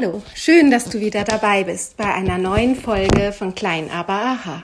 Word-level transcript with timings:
Hallo, 0.00 0.22
schön, 0.32 0.70
dass 0.70 0.84
du 0.84 1.00
wieder 1.00 1.24
dabei 1.24 1.64
bist 1.64 1.96
bei 1.96 2.14
einer 2.14 2.38
neuen 2.38 2.76
Folge 2.76 3.32
von 3.32 3.56
Klein 3.56 3.90
aber 3.90 4.12
Aha. 4.12 4.62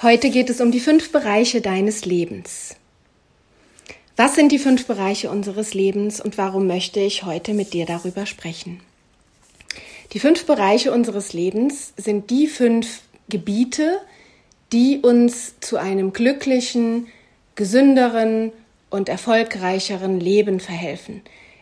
Heute 0.00 0.30
geht 0.30 0.48
es 0.48 0.62
um 0.62 0.70
die 0.70 0.80
fünf 0.80 1.12
Bereiche 1.12 1.60
deines 1.60 2.06
Lebens. 2.06 2.74
Was 4.16 4.34
sind 4.34 4.52
die 4.52 4.58
fünf 4.58 4.86
Bereiche 4.86 5.30
unseres 5.30 5.74
Lebens 5.74 6.22
und 6.22 6.38
warum 6.38 6.66
möchte 6.66 7.00
ich 7.00 7.24
heute 7.24 7.52
mit 7.52 7.74
dir 7.74 7.84
darüber 7.84 8.24
sprechen? 8.24 8.80
Die 10.14 10.20
fünf 10.20 10.46
Bereiche 10.46 10.90
unseres 10.90 11.34
Lebens 11.34 11.92
sind 11.98 12.30
die 12.30 12.46
fünf 12.46 13.02
Gebiete, 13.28 14.00
die 14.72 15.00
uns 15.02 15.60
zu 15.60 15.76
einem 15.76 16.14
glücklichen, 16.14 17.08
gesünderen 17.56 18.52
und 18.88 19.10
erfolgreicheren 19.10 20.18
Leben 20.18 20.60
verhelfen. 20.60 21.20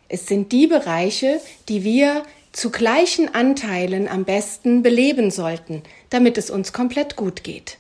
Es 0.09 0.29
sind 0.29 0.53
die 0.53 0.69
Bereiche, 0.69 1.41
die 1.69 1.83
wir 1.83 2.23
zu 2.55 2.71
gleichen 2.71 3.35
Anteilen 3.35 4.09
am 4.09 4.25
besten 4.25 4.83
beleben 4.83 5.31
sollten, 5.31 5.83
damit 6.09 6.39
es 6.39 6.51
uns 6.51 6.73
komplett 6.73 7.17
gut 7.17 7.43
geht. 7.43 7.79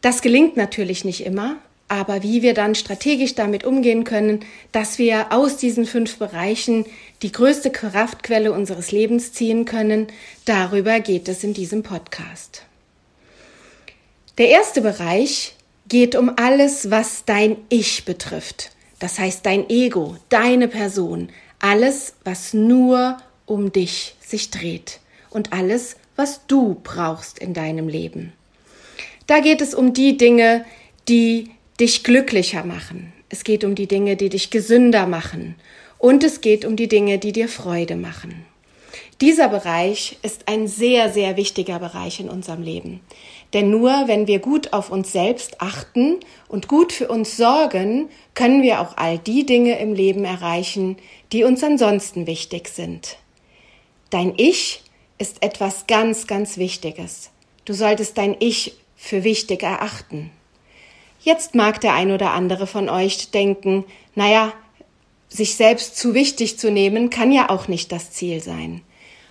Das 0.00 0.22
gelingt 0.22 0.56
natürlich 0.56 1.04
nicht 1.04 1.26
immer, 1.26 1.56
aber 1.88 2.22
wie 2.22 2.40
wir 2.40 2.54
dann 2.54 2.76
strategisch 2.76 3.34
damit 3.34 3.64
umgehen 3.64 4.04
können, 4.04 4.40
dass 4.70 4.98
wir 4.98 5.32
aus 5.32 5.56
diesen 5.56 5.86
fünf 5.86 6.18
Bereichen 6.18 6.84
die 7.22 7.32
größte 7.32 7.70
Kraftquelle 7.70 8.52
unseres 8.52 8.92
Lebens 8.92 9.32
ziehen 9.32 9.64
können, 9.64 10.06
darüber 10.44 11.00
geht 11.00 11.28
es 11.28 11.42
in 11.42 11.52
diesem 11.52 11.82
Podcast. 11.82 12.62
Der 14.38 14.48
erste 14.48 14.82
Bereich 14.82 15.56
geht 15.88 16.14
um 16.14 16.32
alles, 16.36 16.90
was 16.90 17.24
dein 17.24 17.56
Ich 17.70 18.04
betrifft. 18.04 18.70
Das 19.00 19.18
heißt 19.18 19.44
dein 19.44 19.68
Ego, 19.68 20.16
deine 20.28 20.68
Person, 20.68 21.30
alles, 21.58 22.14
was 22.24 22.54
nur 22.54 23.18
um 23.46 23.72
dich 23.72 24.14
sich 24.20 24.50
dreht 24.50 25.00
und 25.30 25.52
alles, 25.52 25.96
was 26.16 26.46
du 26.46 26.80
brauchst 26.82 27.38
in 27.38 27.54
deinem 27.54 27.88
Leben. 27.88 28.32
Da 29.26 29.40
geht 29.40 29.60
es 29.60 29.74
um 29.74 29.92
die 29.92 30.16
Dinge, 30.16 30.64
die 31.08 31.50
dich 31.80 32.04
glücklicher 32.04 32.64
machen. 32.64 33.12
Es 33.28 33.44
geht 33.44 33.64
um 33.64 33.74
die 33.74 33.86
Dinge, 33.86 34.16
die 34.16 34.28
dich 34.28 34.50
gesünder 34.50 35.06
machen. 35.06 35.56
Und 35.98 36.22
es 36.22 36.40
geht 36.40 36.64
um 36.64 36.76
die 36.76 36.88
Dinge, 36.88 37.18
die 37.18 37.32
dir 37.32 37.48
Freude 37.48 37.96
machen. 37.96 38.44
Dieser 39.20 39.48
Bereich 39.48 40.18
ist 40.22 40.46
ein 40.46 40.68
sehr, 40.68 41.10
sehr 41.10 41.38
wichtiger 41.38 41.78
Bereich 41.78 42.20
in 42.20 42.28
unserem 42.28 42.62
Leben. 42.62 43.00
Denn 43.54 43.70
nur 43.70 43.90
wenn 44.06 44.26
wir 44.26 44.40
gut 44.40 44.74
auf 44.74 44.90
uns 44.90 45.10
selbst 45.10 45.60
achten 45.60 46.16
und 46.48 46.68
gut 46.68 46.92
für 46.92 47.08
uns 47.08 47.36
sorgen, 47.36 48.10
können 48.34 48.62
wir 48.62 48.80
auch 48.80 48.96
all 48.96 49.18
die 49.18 49.46
Dinge 49.46 49.78
im 49.78 49.94
Leben 49.94 50.24
erreichen, 50.24 50.98
die 51.32 51.44
uns 51.44 51.64
ansonsten 51.64 52.26
wichtig 52.26 52.68
sind. 52.68 53.16
Dein 54.16 54.32
Ich 54.38 54.82
ist 55.18 55.42
etwas 55.42 55.86
ganz, 55.86 56.26
ganz 56.26 56.56
Wichtiges. 56.56 57.28
Du 57.66 57.74
solltest 57.74 58.16
dein 58.16 58.34
Ich 58.38 58.72
für 58.96 59.24
wichtig 59.24 59.62
erachten. 59.62 60.30
Jetzt 61.20 61.54
mag 61.54 61.82
der 61.82 61.92
ein 61.92 62.10
oder 62.10 62.30
andere 62.30 62.66
von 62.66 62.88
euch 62.88 63.30
denken, 63.30 63.84
naja, 64.14 64.54
sich 65.28 65.54
selbst 65.56 65.98
zu 65.98 66.14
wichtig 66.14 66.58
zu 66.58 66.70
nehmen, 66.70 67.10
kann 67.10 67.30
ja 67.30 67.50
auch 67.50 67.68
nicht 67.68 67.92
das 67.92 68.10
Ziel 68.10 68.42
sein. 68.42 68.80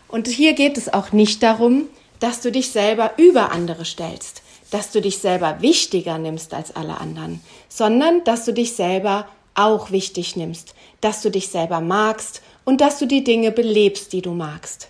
Und 0.08 0.28
hier 0.28 0.54
geht 0.54 0.78
es 0.78 0.94
auch 0.94 1.12
nicht 1.12 1.42
darum, 1.42 1.86
dass 2.20 2.42
du 2.42 2.52
dich 2.52 2.70
selber 2.70 3.14
über 3.18 3.52
andere 3.52 3.86
stellst, 3.86 4.44
dass 4.70 4.92
du 4.92 5.02
dich 5.02 5.18
selber 5.18 5.64
wichtiger 5.64 6.20
nimmst 6.20 6.54
als 6.54 6.76
alle 6.76 7.00
anderen, 7.00 7.42
sondern 7.70 8.24
dass 8.24 8.46
du 8.46 8.54
dich 8.54 8.74
selber 8.74 9.28
auch 9.56 9.90
wichtig 9.90 10.36
nimmst, 10.36 10.76
dass 11.02 11.24
du 11.24 11.32
dich 11.32 11.48
selber 11.48 11.82
magst 11.82 12.44
und 12.66 12.82
dass 12.82 13.00
du 13.00 13.06
die 13.06 13.24
Dinge 13.24 13.52
belebst, 13.52 14.12
die 14.12 14.22
du 14.22 14.32
magst. 14.32 14.90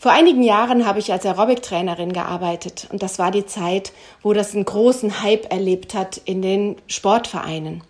Vor 0.00 0.12
einigen 0.12 0.44
Jahren 0.44 0.86
habe 0.86 1.00
ich 1.00 1.12
als 1.12 1.26
Aerobic-Trainerin 1.26 2.12
gearbeitet 2.12 2.86
und 2.92 3.02
das 3.02 3.18
war 3.18 3.32
die 3.32 3.46
Zeit, 3.46 3.92
wo 4.22 4.32
das 4.32 4.54
einen 4.54 4.64
großen 4.64 5.22
Hype 5.22 5.52
erlebt 5.52 5.92
hat 5.92 6.20
in 6.24 6.40
den 6.40 6.76
Sportvereinen. 6.86 7.82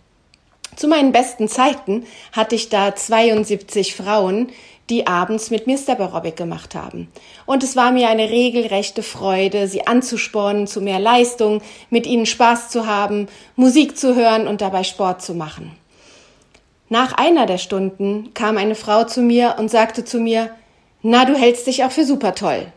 Zu 0.75 0.88
meinen 0.88 1.12
besten 1.12 1.48
Zeiten 1.48 2.06
hatte 2.32 2.54
ich 2.54 2.71
da 2.71 2.94
72 2.94 3.94
Frauen, 3.94 4.48
die 4.88 5.06
abends 5.06 5.50
mit 5.50 5.66
mir 5.66 5.77
Step 5.77 6.00
Aerobic 6.00 6.37
gemacht 6.37 6.75
haben. 6.75 7.09
Und 7.44 7.62
es 7.62 7.77
war 7.77 7.93
mir 7.93 8.09
eine 8.09 8.31
regelrechte 8.31 9.03
Freude, 9.03 9.69
sie 9.69 9.87
anzuspornen 9.87 10.66
zu 10.66 10.81
mehr 10.81 10.98
Leistung, 10.98 11.60
mit 11.91 12.06
ihnen 12.06 12.27
Spaß 12.27 12.71
zu 12.71 12.87
haben, 12.87 13.28
Musik 13.56 13.98
zu 13.98 14.15
hören 14.15 14.47
und 14.47 14.60
dabei 14.60 14.84
Sport 14.84 15.21
zu 15.21 15.34
machen. 15.34 15.72
Nach 16.91 17.12
einer 17.12 17.47
der 17.47 17.59
Stunden 17.59 18.32
kam 18.32 18.56
eine 18.56 18.75
Frau 18.75 19.04
zu 19.04 19.21
mir 19.21 19.56
und 19.59 19.71
sagte 19.71 20.04
zu 20.04 20.19
mir, 20.19 20.50
na, 21.03 21.25
du 21.25 21.34
hältst 21.34 21.66
dich 21.66 21.84
auch 21.84 21.91
für 21.91 22.04
super 22.04 22.34
toll. 22.34 22.72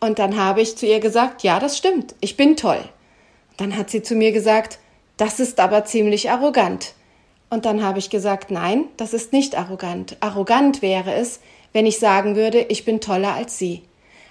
Und 0.00 0.18
dann 0.18 0.36
habe 0.36 0.60
ich 0.60 0.76
zu 0.76 0.86
ihr 0.86 0.98
gesagt, 0.98 1.42
ja, 1.42 1.60
das 1.60 1.76
stimmt, 1.76 2.14
ich 2.20 2.36
bin 2.36 2.56
toll. 2.56 2.82
Dann 3.56 3.76
hat 3.76 3.90
sie 3.90 4.02
zu 4.02 4.14
mir 4.14 4.32
gesagt, 4.32 4.78
das 5.16 5.38
ist 5.38 5.60
aber 5.60 5.84
ziemlich 5.84 6.30
arrogant. 6.30 6.94
Und 7.50 7.66
dann 7.66 7.82
habe 7.82 7.98
ich 7.98 8.10
gesagt, 8.10 8.50
nein, 8.50 8.84
das 8.96 9.12
ist 9.12 9.32
nicht 9.32 9.56
arrogant. 9.56 10.16
Arrogant 10.20 10.82
wäre 10.82 11.12
es, 11.14 11.40
wenn 11.72 11.86
ich 11.86 11.98
sagen 11.98 12.36
würde, 12.36 12.60
ich 12.62 12.84
bin 12.84 13.00
toller 13.00 13.34
als 13.34 13.58
sie. 13.58 13.82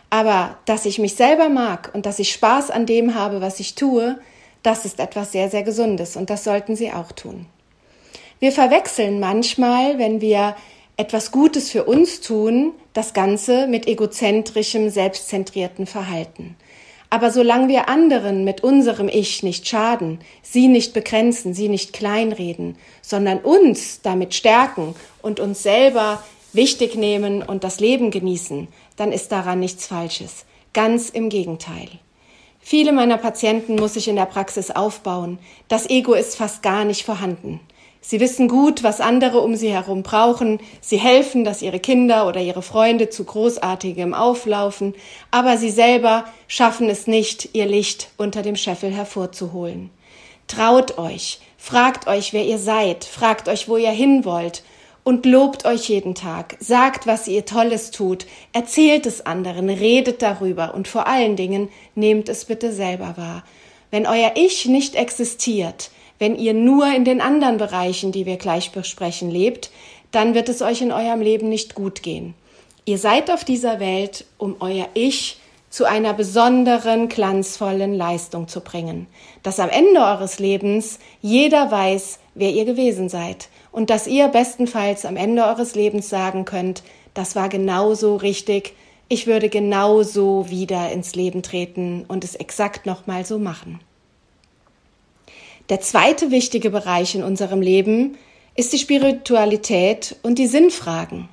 Aber 0.09 0.57
dass 0.65 0.85
ich 0.85 0.99
mich 0.99 1.15
selber 1.15 1.49
mag 1.49 1.91
und 1.93 2.05
dass 2.05 2.19
ich 2.19 2.31
Spaß 2.31 2.71
an 2.71 2.85
dem 2.85 3.15
habe, 3.15 3.41
was 3.41 3.59
ich 3.59 3.75
tue, 3.75 4.19
das 4.63 4.85
ist 4.85 4.99
etwas 4.99 5.31
sehr, 5.31 5.49
sehr 5.49 5.63
Gesundes 5.63 6.15
und 6.15 6.29
das 6.29 6.43
sollten 6.43 6.75
Sie 6.75 6.91
auch 6.91 7.11
tun. 7.11 7.45
Wir 8.39 8.53
verwechseln 8.53 9.19
manchmal, 9.19 9.99
wenn 9.99 10.21
wir 10.21 10.55
etwas 10.95 11.31
Gutes 11.31 11.69
für 11.69 11.83
uns 11.83 12.21
tun, 12.21 12.71
das 12.93 13.13
Ganze 13.13 13.67
mit 13.67 13.85
egozentrischem, 13.87 14.89
selbstzentrierten 14.89 15.85
Verhalten. 15.85 16.55
Aber 17.09 17.31
solange 17.31 17.67
wir 17.67 17.89
anderen 17.89 18.43
mit 18.43 18.61
unserem 18.63 19.09
Ich 19.09 19.43
nicht 19.43 19.67
schaden, 19.67 20.19
sie 20.41 20.67
nicht 20.67 20.93
begrenzen, 20.93 21.53
sie 21.53 21.67
nicht 21.67 21.91
kleinreden, 21.91 22.77
sondern 23.01 23.39
uns 23.39 24.01
damit 24.01 24.33
stärken 24.33 24.95
und 25.21 25.39
uns 25.39 25.63
selber 25.63 26.23
wichtig 26.53 26.95
nehmen 26.95 27.41
und 27.41 27.63
das 27.63 27.79
Leben 27.79 28.09
genießen, 28.09 28.67
dann 28.95 29.11
ist 29.11 29.31
daran 29.31 29.59
nichts 29.59 29.87
Falsches. 29.87 30.45
Ganz 30.73 31.09
im 31.09 31.29
Gegenteil. 31.29 31.89
Viele 32.59 32.91
meiner 32.93 33.17
Patienten 33.17 33.75
muss 33.75 33.95
ich 33.95 34.07
in 34.07 34.15
der 34.15 34.25
Praxis 34.25 34.71
aufbauen. 34.71 35.39
Das 35.67 35.89
Ego 35.89 36.13
ist 36.13 36.35
fast 36.35 36.61
gar 36.61 36.85
nicht 36.85 37.03
vorhanden. 37.03 37.59
Sie 38.01 38.19
wissen 38.19 38.47
gut, 38.47 38.81
was 38.81 39.01
andere 39.01 39.41
um 39.41 39.55
sie 39.55 39.71
herum 39.71 40.03
brauchen. 40.03 40.59
Sie 40.81 40.97
helfen, 40.97 41.43
dass 41.43 41.61
ihre 41.61 41.79
Kinder 41.79 42.27
oder 42.27 42.39
ihre 42.39 42.61
Freunde 42.61 43.09
zu 43.09 43.25
großartigem 43.25 44.13
auflaufen, 44.13 44.95
aber 45.31 45.57
sie 45.57 45.69
selber 45.69 46.25
schaffen 46.47 46.89
es 46.89 47.07
nicht, 47.07 47.49
ihr 47.53 47.65
Licht 47.65 48.09
unter 48.17 48.41
dem 48.41 48.55
Scheffel 48.55 48.91
hervorzuholen. 48.91 49.89
Traut 50.47 50.97
euch, 50.97 51.39
fragt 51.57 52.07
euch, 52.07 52.33
wer 52.33 52.45
ihr 52.45 52.57
seid, 52.57 53.03
fragt 53.03 53.47
euch, 53.49 53.67
wo 53.67 53.77
ihr 53.77 53.91
hin 53.91 54.25
wollt 54.25 54.63
und 55.03 55.25
lobt 55.25 55.65
euch 55.65 55.89
jeden 55.89 56.15
Tag. 56.15 56.55
Sagt, 56.59 57.05
was 57.05 57.27
ihr 57.27 57.45
Tolles 57.45 57.91
tut, 57.91 58.25
erzählt 58.53 59.05
es 59.05 59.25
anderen, 59.25 59.69
redet 59.69 60.21
darüber 60.21 60.73
und 60.73 60.87
vor 60.87 61.05
allen 61.05 61.35
Dingen 61.35 61.69
nehmt 61.95 62.29
es 62.29 62.45
bitte 62.45 62.71
selber 62.71 63.15
wahr. 63.17 63.43
Wenn 63.91 64.07
euer 64.07 64.31
Ich 64.35 64.65
nicht 64.65 64.95
existiert, 64.95 65.91
wenn 66.19 66.35
ihr 66.35 66.53
nur 66.53 66.93
in 66.93 67.05
den 67.05 67.21
anderen 67.21 67.57
Bereichen, 67.57 68.11
die 68.11 68.25
wir 68.25 68.37
gleich 68.37 68.71
besprechen, 68.71 69.31
lebt, 69.31 69.71
dann 70.11 70.33
wird 70.33 70.49
es 70.49 70.61
euch 70.61 70.81
in 70.81 70.91
eurem 70.91 71.21
Leben 71.21 71.49
nicht 71.49 71.75
gut 71.75 72.03
gehen. 72.03 72.33
Ihr 72.85 72.97
seid 72.97 73.31
auf 73.31 73.43
dieser 73.43 73.79
Welt, 73.79 74.25
um 74.37 74.57
euer 74.59 74.87
Ich 74.93 75.37
zu 75.69 75.85
einer 75.85 76.13
besonderen, 76.13 77.07
glanzvollen 77.07 77.93
Leistung 77.93 78.47
zu 78.47 78.61
bringen, 78.61 79.07
dass 79.43 79.59
am 79.59 79.69
Ende 79.69 80.01
eures 80.01 80.39
Lebens 80.39 80.99
jeder 81.21 81.69
weiß, 81.69 82.19
wer 82.33 82.49
ihr 82.49 82.65
gewesen 82.65 83.07
seid 83.07 83.49
und 83.71 83.89
dass 83.89 84.07
ihr 84.07 84.27
bestenfalls 84.29 85.05
am 85.05 85.15
Ende 85.15 85.45
eures 85.45 85.75
Lebens 85.75 86.09
sagen 86.09 86.45
könnt, 86.45 86.83
das 87.13 87.35
war 87.35 87.49
genauso 87.49 88.15
richtig, 88.15 88.73
ich 89.09 89.27
würde 89.27 89.49
genauso 89.49 90.49
wieder 90.49 90.91
ins 90.91 91.15
Leben 91.15 91.43
treten 91.43 92.05
und 92.07 92.23
es 92.23 92.35
exakt 92.35 92.85
nochmal 92.85 93.25
so 93.25 93.37
machen. 93.37 93.79
Der 95.69 95.81
zweite 95.81 96.31
wichtige 96.31 96.71
Bereich 96.71 97.13
in 97.13 97.23
unserem 97.23 97.61
Leben 97.61 98.17
ist 98.55 98.73
die 98.73 98.79
Spiritualität 98.79 100.15
und 100.23 100.39
die 100.39 100.47
Sinnfragen. 100.47 101.29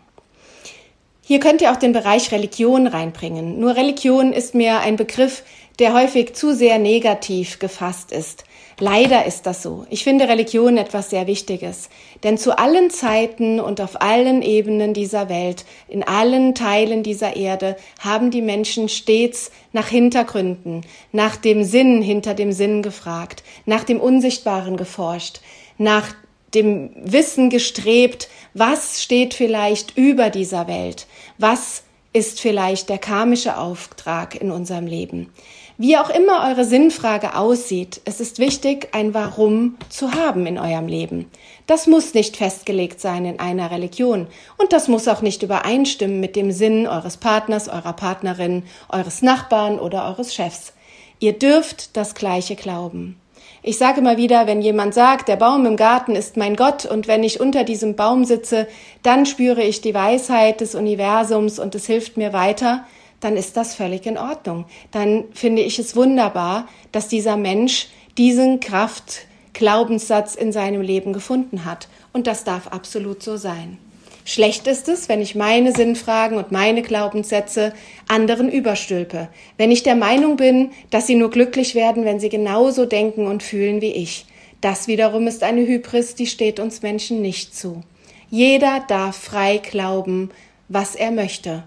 Hier 1.23 1.41
könnt 1.41 1.63
ihr 1.63 1.73
auch 1.73 1.77
den 1.77 1.93
Bereich 1.93 2.31
Religion 2.33 2.87
reinbringen. 2.87 3.59
Nur 3.59 3.77
Religion 3.77 4.35
ist 4.35 4.55
mir 4.55 4.81
ein 4.81 4.97
Begriff, 4.97 5.43
der 5.79 5.95
häufig 5.95 6.35
zu 6.35 6.55
sehr 6.55 6.79
negativ 6.79 7.59
gefasst 7.59 8.13
ist. 8.13 8.45
Leider 8.79 9.25
ist 9.25 9.47
das 9.47 9.63
so. 9.63 9.87
Ich 9.89 10.05
finde 10.05 10.29
Religion 10.29 10.77
etwas 10.77 11.09
sehr 11.09 11.27
Wichtiges. 11.27 11.89
Denn 12.23 12.37
zu 12.37 12.59
allen 12.59 12.91
Zeiten 12.91 13.59
und 13.59 13.81
auf 13.81 14.03
allen 14.03 14.43
Ebenen 14.43 14.93
dieser 14.93 15.31
Welt, 15.31 15.65
in 15.89 16.03
allen 16.03 16.55
Teilen 16.55 17.03
dieser 17.03 17.37
Erde, 17.37 17.77
haben 18.01 18.31
die 18.31 18.43
Menschen 18.43 18.91
stets 18.91 19.51
nach 19.73 19.89
Hintergründen, 19.89 20.83
nach 21.11 21.37
dem 21.37 21.65
Sinn 21.65 22.03
hinter 22.03 22.35
dem 22.35 22.53
Sinn 22.53 22.83
gefragt, 22.83 23.43
nach 23.65 23.83
dem 23.83 23.99
Unsichtbaren 23.99 24.77
geforscht, 24.77 25.41
nach 25.79 26.15
dem 26.55 26.91
Wissen 26.97 27.49
gestrebt, 27.49 28.29
was 28.53 29.03
steht 29.03 29.33
vielleicht 29.33 29.97
über 29.97 30.29
dieser 30.29 30.69
Welt, 30.69 31.07
was 31.39 31.83
ist 32.13 32.41
vielleicht 32.41 32.89
der 32.89 32.99
karmische 32.99 33.59
Auftrag 33.59 34.41
in 34.41 34.51
unserem 34.51 34.87
Leben. 34.87 35.33
Wie 35.79 35.99
auch 35.99 36.09
immer 36.09 36.49
eure 36.49 36.65
Sinnfrage 36.65 37.37
aussieht, 37.37 38.01
es 38.07 38.19
ist 38.19 38.39
wichtig, 38.39 38.89
ein 38.93 39.13
Warum 39.13 39.77
zu 39.91 40.15
haben 40.15 40.47
in 40.47 40.59
eurem 40.59 40.89
Leben. 40.89 41.31
Das 41.67 41.87
muss 41.87 42.15
nicht 42.15 42.39
festgelegt 42.39 42.99
sein 42.99 43.27
in 43.27 43.41
einer 43.41 43.71
Religion 43.71 44.27
und 44.57 44.73
das 44.73 44.89
muss 44.89 45.07
auch 45.07 45.21
nicht 45.21 45.43
übereinstimmen 45.43 46.19
mit 46.19 46.35
dem 46.35 46.51
Sinn 46.51 46.87
eures 46.87 47.19
Partners, 47.19 47.69
eurer 47.69 47.93
Partnerin, 47.93 48.63
eures 48.89 49.21
Nachbarn 49.21 49.79
oder 49.79 50.07
eures 50.07 50.35
Chefs. 50.35 50.73
Ihr 51.19 51.35
dürft 51.35 51.95
das 51.95 52.15
Gleiche 52.15 52.57
glauben. 52.57 53.21
Ich 53.63 53.77
sage 53.77 54.01
mal 54.01 54.17
wieder, 54.17 54.47
wenn 54.47 54.63
jemand 54.63 54.95
sagt, 54.95 55.29
der 55.29 55.37
Baum 55.37 55.67
im 55.67 55.77
Garten 55.77 56.17
ist 56.17 56.39
mein 56.39 56.57
Gott 56.57 56.87
und 56.87 57.07
wenn 57.07 57.23
ich 57.23 57.39
unter 57.39 57.65
diesem 57.65 57.97
Baum 57.97 58.25
sitze, 58.25 58.67
dann 59.03 59.27
spüre 59.27 59.63
ich 59.63 59.83
die 59.83 59.93
Weisheit 59.93 60.63
des 60.63 60.75
Universums 60.75 61.59
und 61.59 61.75
es 61.75 61.85
hilft 61.85 62.17
mir 62.17 62.33
weiter, 62.33 62.87
dann 63.27 63.37
ist 63.37 63.57
das 63.57 63.75
völlig 63.75 64.07
in 64.07 64.19
Ordnung. 64.19 64.67
Dann 64.93 65.25
finde 65.33 65.63
ich 65.63 65.81
es 65.81 65.97
wunderbar, 65.97 66.69
dass 66.93 67.09
dieser 67.09 67.37
Mensch 67.37 67.89
diesen 68.17 68.61
Kraft-Glaubenssatz 68.61 70.37
in 70.37 70.53
seinem 70.53 70.81
Leben 70.81 71.13
gefunden 71.13 71.65
hat. 71.65 71.89
Und 72.13 72.29
das 72.29 72.45
darf 72.45 72.69
absolut 72.69 73.25
so 73.25 73.37
sein. 73.37 73.79
Schlecht 74.25 74.69
ist 74.69 74.89
es, 74.89 75.09
wenn 75.09 75.21
ich 75.21 75.35
meine 75.35 75.73
Sinnfragen 75.73 76.39
und 76.39 76.53
meine 76.53 76.83
Glaubenssätze 76.83 77.73
anderen 78.07 78.49
überstülpe. 78.49 79.27
Wenn 79.57 79.73
ich 79.73 79.83
der 79.83 79.97
Meinung 79.97 80.37
bin, 80.37 80.71
dass 80.91 81.09
sie 81.09 81.17
nur 81.17 81.33
glücklich 81.33 81.75
werden, 81.75 82.05
wenn 82.05 82.21
sie 82.21 82.29
genauso 82.29 82.87
denken 82.87 83.27
und 83.27 83.43
fühlen 83.43 83.81
wie 83.81 83.93
ich. 83.93 84.27
Das 84.61 84.87
wiederum 84.87 85.27
ist 85.27 85.43
eine 85.43 85.67
Hybris, 85.67 86.15
die 86.15 86.29
steht 86.29 86.61
uns 86.61 86.83
Menschen 86.83 87.23
nicht 87.23 87.57
zu. 87.57 87.83
Jeder 88.31 88.85
darf 88.87 89.17
frei 89.17 89.59
glauben, 89.59 90.31
was 90.69 90.95
er 90.95 91.11
möchte. 91.11 91.65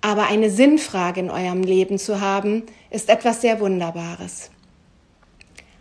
Aber 0.00 0.28
eine 0.28 0.50
Sinnfrage 0.50 1.20
in 1.20 1.30
eurem 1.30 1.62
Leben 1.62 1.98
zu 1.98 2.20
haben, 2.20 2.64
ist 2.90 3.08
etwas 3.08 3.40
sehr 3.40 3.60
Wunderbares. 3.60 4.50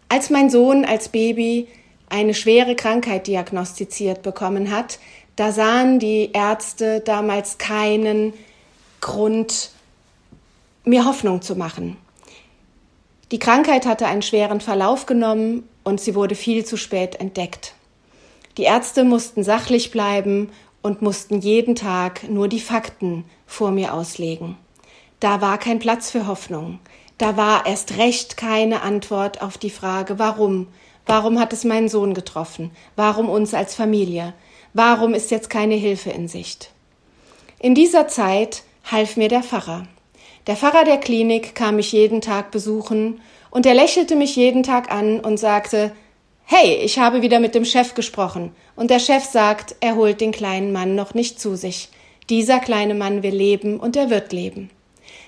Als 0.09 0.29
mein 0.29 0.49
Sohn 0.49 0.85
als 0.85 1.09
Baby 1.09 1.67
eine 2.09 2.33
schwere 2.33 2.75
Krankheit 2.75 3.27
diagnostiziert 3.27 4.21
bekommen 4.21 4.71
hat, 4.71 4.99
da 5.35 5.51
sahen 5.51 5.99
die 5.99 6.31
Ärzte 6.33 6.99
damals 6.99 7.57
keinen 7.57 8.33
Grund, 8.99 9.71
mir 10.83 11.05
Hoffnung 11.05 11.41
zu 11.41 11.55
machen. 11.55 11.95
Die 13.31 13.39
Krankheit 13.39 13.85
hatte 13.85 14.07
einen 14.07 14.23
schweren 14.23 14.59
Verlauf 14.59 15.05
genommen 15.05 15.63
und 15.83 16.01
sie 16.01 16.15
wurde 16.15 16.35
viel 16.35 16.65
zu 16.65 16.77
spät 16.77 17.15
entdeckt. 17.19 17.75
Die 18.57 18.63
Ärzte 18.63 19.03
mussten 19.03 19.43
sachlich 19.43 19.91
bleiben 19.91 20.49
und 20.81 21.01
mussten 21.01 21.39
jeden 21.39 21.75
Tag 21.75 22.27
nur 22.29 22.47
die 22.47 22.59
Fakten 22.59 23.23
vor 23.49 23.71
mir 23.71 23.93
auslegen. 23.93 24.55
Da 25.19 25.41
war 25.41 25.57
kein 25.57 25.79
Platz 25.79 26.11
für 26.11 26.27
Hoffnung. 26.27 26.79
Da 27.17 27.35
war 27.35 27.65
erst 27.65 27.97
recht 27.97 28.37
keine 28.37 28.81
Antwort 28.81 29.41
auf 29.41 29.57
die 29.57 29.71
Frage, 29.71 30.19
warum? 30.19 30.67
Warum 31.05 31.39
hat 31.39 31.51
es 31.51 31.65
meinen 31.65 31.89
Sohn 31.89 32.13
getroffen? 32.13 32.71
Warum 32.95 33.27
uns 33.27 33.53
als 33.53 33.75
Familie? 33.75 34.33
Warum 34.73 35.13
ist 35.13 35.31
jetzt 35.31 35.49
keine 35.49 35.75
Hilfe 35.75 36.11
in 36.11 36.27
Sicht? 36.27 36.71
In 37.57 37.75
dieser 37.75 38.07
Zeit 38.07 38.63
half 38.89 39.17
mir 39.17 39.27
der 39.27 39.43
Pfarrer. 39.43 39.87
Der 40.47 40.55
Pfarrer 40.55 40.85
der 40.85 40.97
Klinik 40.97 41.55
kam 41.55 41.77
mich 41.77 41.91
jeden 41.91 42.21
Tag 42.21 42.51
besuchen 42.51 43.19
und 43.49 43.65
er 43.65 43.73
lächelte 43.73 44.15
mich 44.15 44.35
jeden 44.35 44.63
Tag 44.63 44.91
an 44.91 45.19
und 45.19 45.37
sagte, 45.37 45.91
Hey, 46.45 46.75
ich 46.75 46.97
habe 46.97 47.21
wieder 47.21 47.39
mit 47.39 47.53
dem 47.53 47.65
Chef 47.65 47.93
gesprochen. 47.93 48.55
Und 48.75 48.89
der 48.89 48.99
Chef 48.99 49.23
sagt, 49.23 49.75
er 49.81 49.95
holt 49.95 50.21
den 50.21 50.31
kleinen 50.31 50.71
Mann 50.71 50.95
noch 50.95 51.13
nicht 51.13 51.39
zu 51.39 51.55
sich. 51.55 51.89
Dieser 52.29 52.59
kleine 52.59 52.93
Mann 52.93 53.23
will 53.23 53.33
leben 53.33 53.79
und 53.79 53.95
er 53.95 54.09
wird 54.09 54.33
leben. 54.33 54.69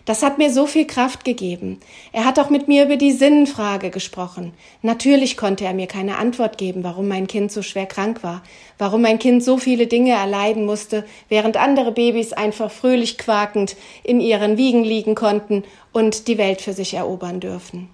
Das 0.05 0.23
hat 0.23 0.37
mir 0.37 0.51
so 0.51 0.65
viel 0.65 0.87
Kraft 0.87 1.25
gegeben. 1.25 1.79
Er 2.11 2.25
hat 2.25 2.39
auch 2.39 2.49
mit 2.49 2.67
mir 2.67 2.85
über 2.85 2.97
die 2.97 3.11
Sinnfrage 3.11 3.91
gesprochen. 3.91 4.53
Natürlich 4.81 5.37
konnte 5.37 5.65
er 5.65 5.73
mir 5.73 5.87
keine 5.87 6.17
Antwort 6.17 6.57
geben, 6.57 6.83
warum 6.83 7.07
mein 7.07 7.27
Kind 7.27 7.51
so 7.51 7.61
schwer 7.61 7.85
krank 7.85 8.23
war, 8.23 8.41
warum 8.77 9.01
mein 9.01 9.19
Kind 9.19 9.43
so 9.43 9.57
viele 9.57 9.87
Dinge 9.87 10.11
erleiden 10.11 10.65
musste, 10.65 11.05
während 11.29 11.57
andere 11.57 11.91
Babys 11.91 12.33
einfach 12.33 12.71
fröhlich 12.71 13.17
quakend 13.17 13.75
in 14.03 14.19
ihren 14.19 14.57
Wiegen 14.57 14.83
liegen 14.83 15.15
konnten 15.15 15.63
und 15.91 16.27
die 16.27 16.37
Welt 16.37 16.61
für 16.61 16.73
sich 16.73 16.95
erobern 16.95 17.39
dürfen. 17.39 17.89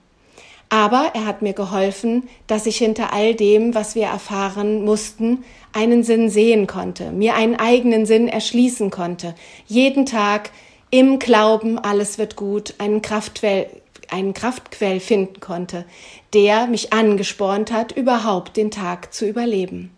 Aber 0.70 1.12
er 1.14 1.26
hat 1.26 1.42
mir 1.42 1.54
geholfen, 1.54 2.28
dass 2.48 2.66
ich 2.66 2.78
hinter 2.78 3.14
all 3.14 3.36
dem, 3.36 3.74
was 3.74 3.96
wir 3.96 4.08
erfahren 4.08 4.84
mussten, 4.84 5.46
einen 5.72 6.04
Sinn 6.04 6.30
sehen 6.30 6.68
konnte, 6.68 7.12
mir 7.12 7.36
einen 7.36 7.56
eigenen 7.56 8.06
Sinn 8.06 8.28
erschließen 8.28 8.90
konnte, 8.90 9.34
jeden 9.68 10.06
Tag 10.06 10.52
im 10.90 11.20
Glauben, 11.20 11.80
alles 11.80 12.18
wird 12.18 12.36
gut, 12.36 12.74
einen 12.80 13.02
Kraftquell, 13.02 13.68
einen 14.10 14.34
Kraftquell 14.34 15.00
finden 15.00 15.40
konnte, 15.40 15.86
der 16.34 16.68
mich 16.68 16.94
angespornt 16.94 17.72
hat, 17.72 17.92
überhaupt 17.92 18.58
den 18.58 18.72
Tag 18.72 19.14
zu 19.14 19.28
überleben. 19.28 19.92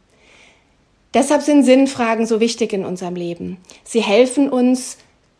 Deshalb 1.14 1.42
sind 1.42 1.64
Sinnfragen 1.64 2.28
so 2.28 2.40
wichtig 2.40 2.74
in 2.74 2.86
unserem 2.86 3.16
Leben. 3.16 3.58
Sie 3.84 4.02
helfen 4.02 4.50
uns, 4.50 4.98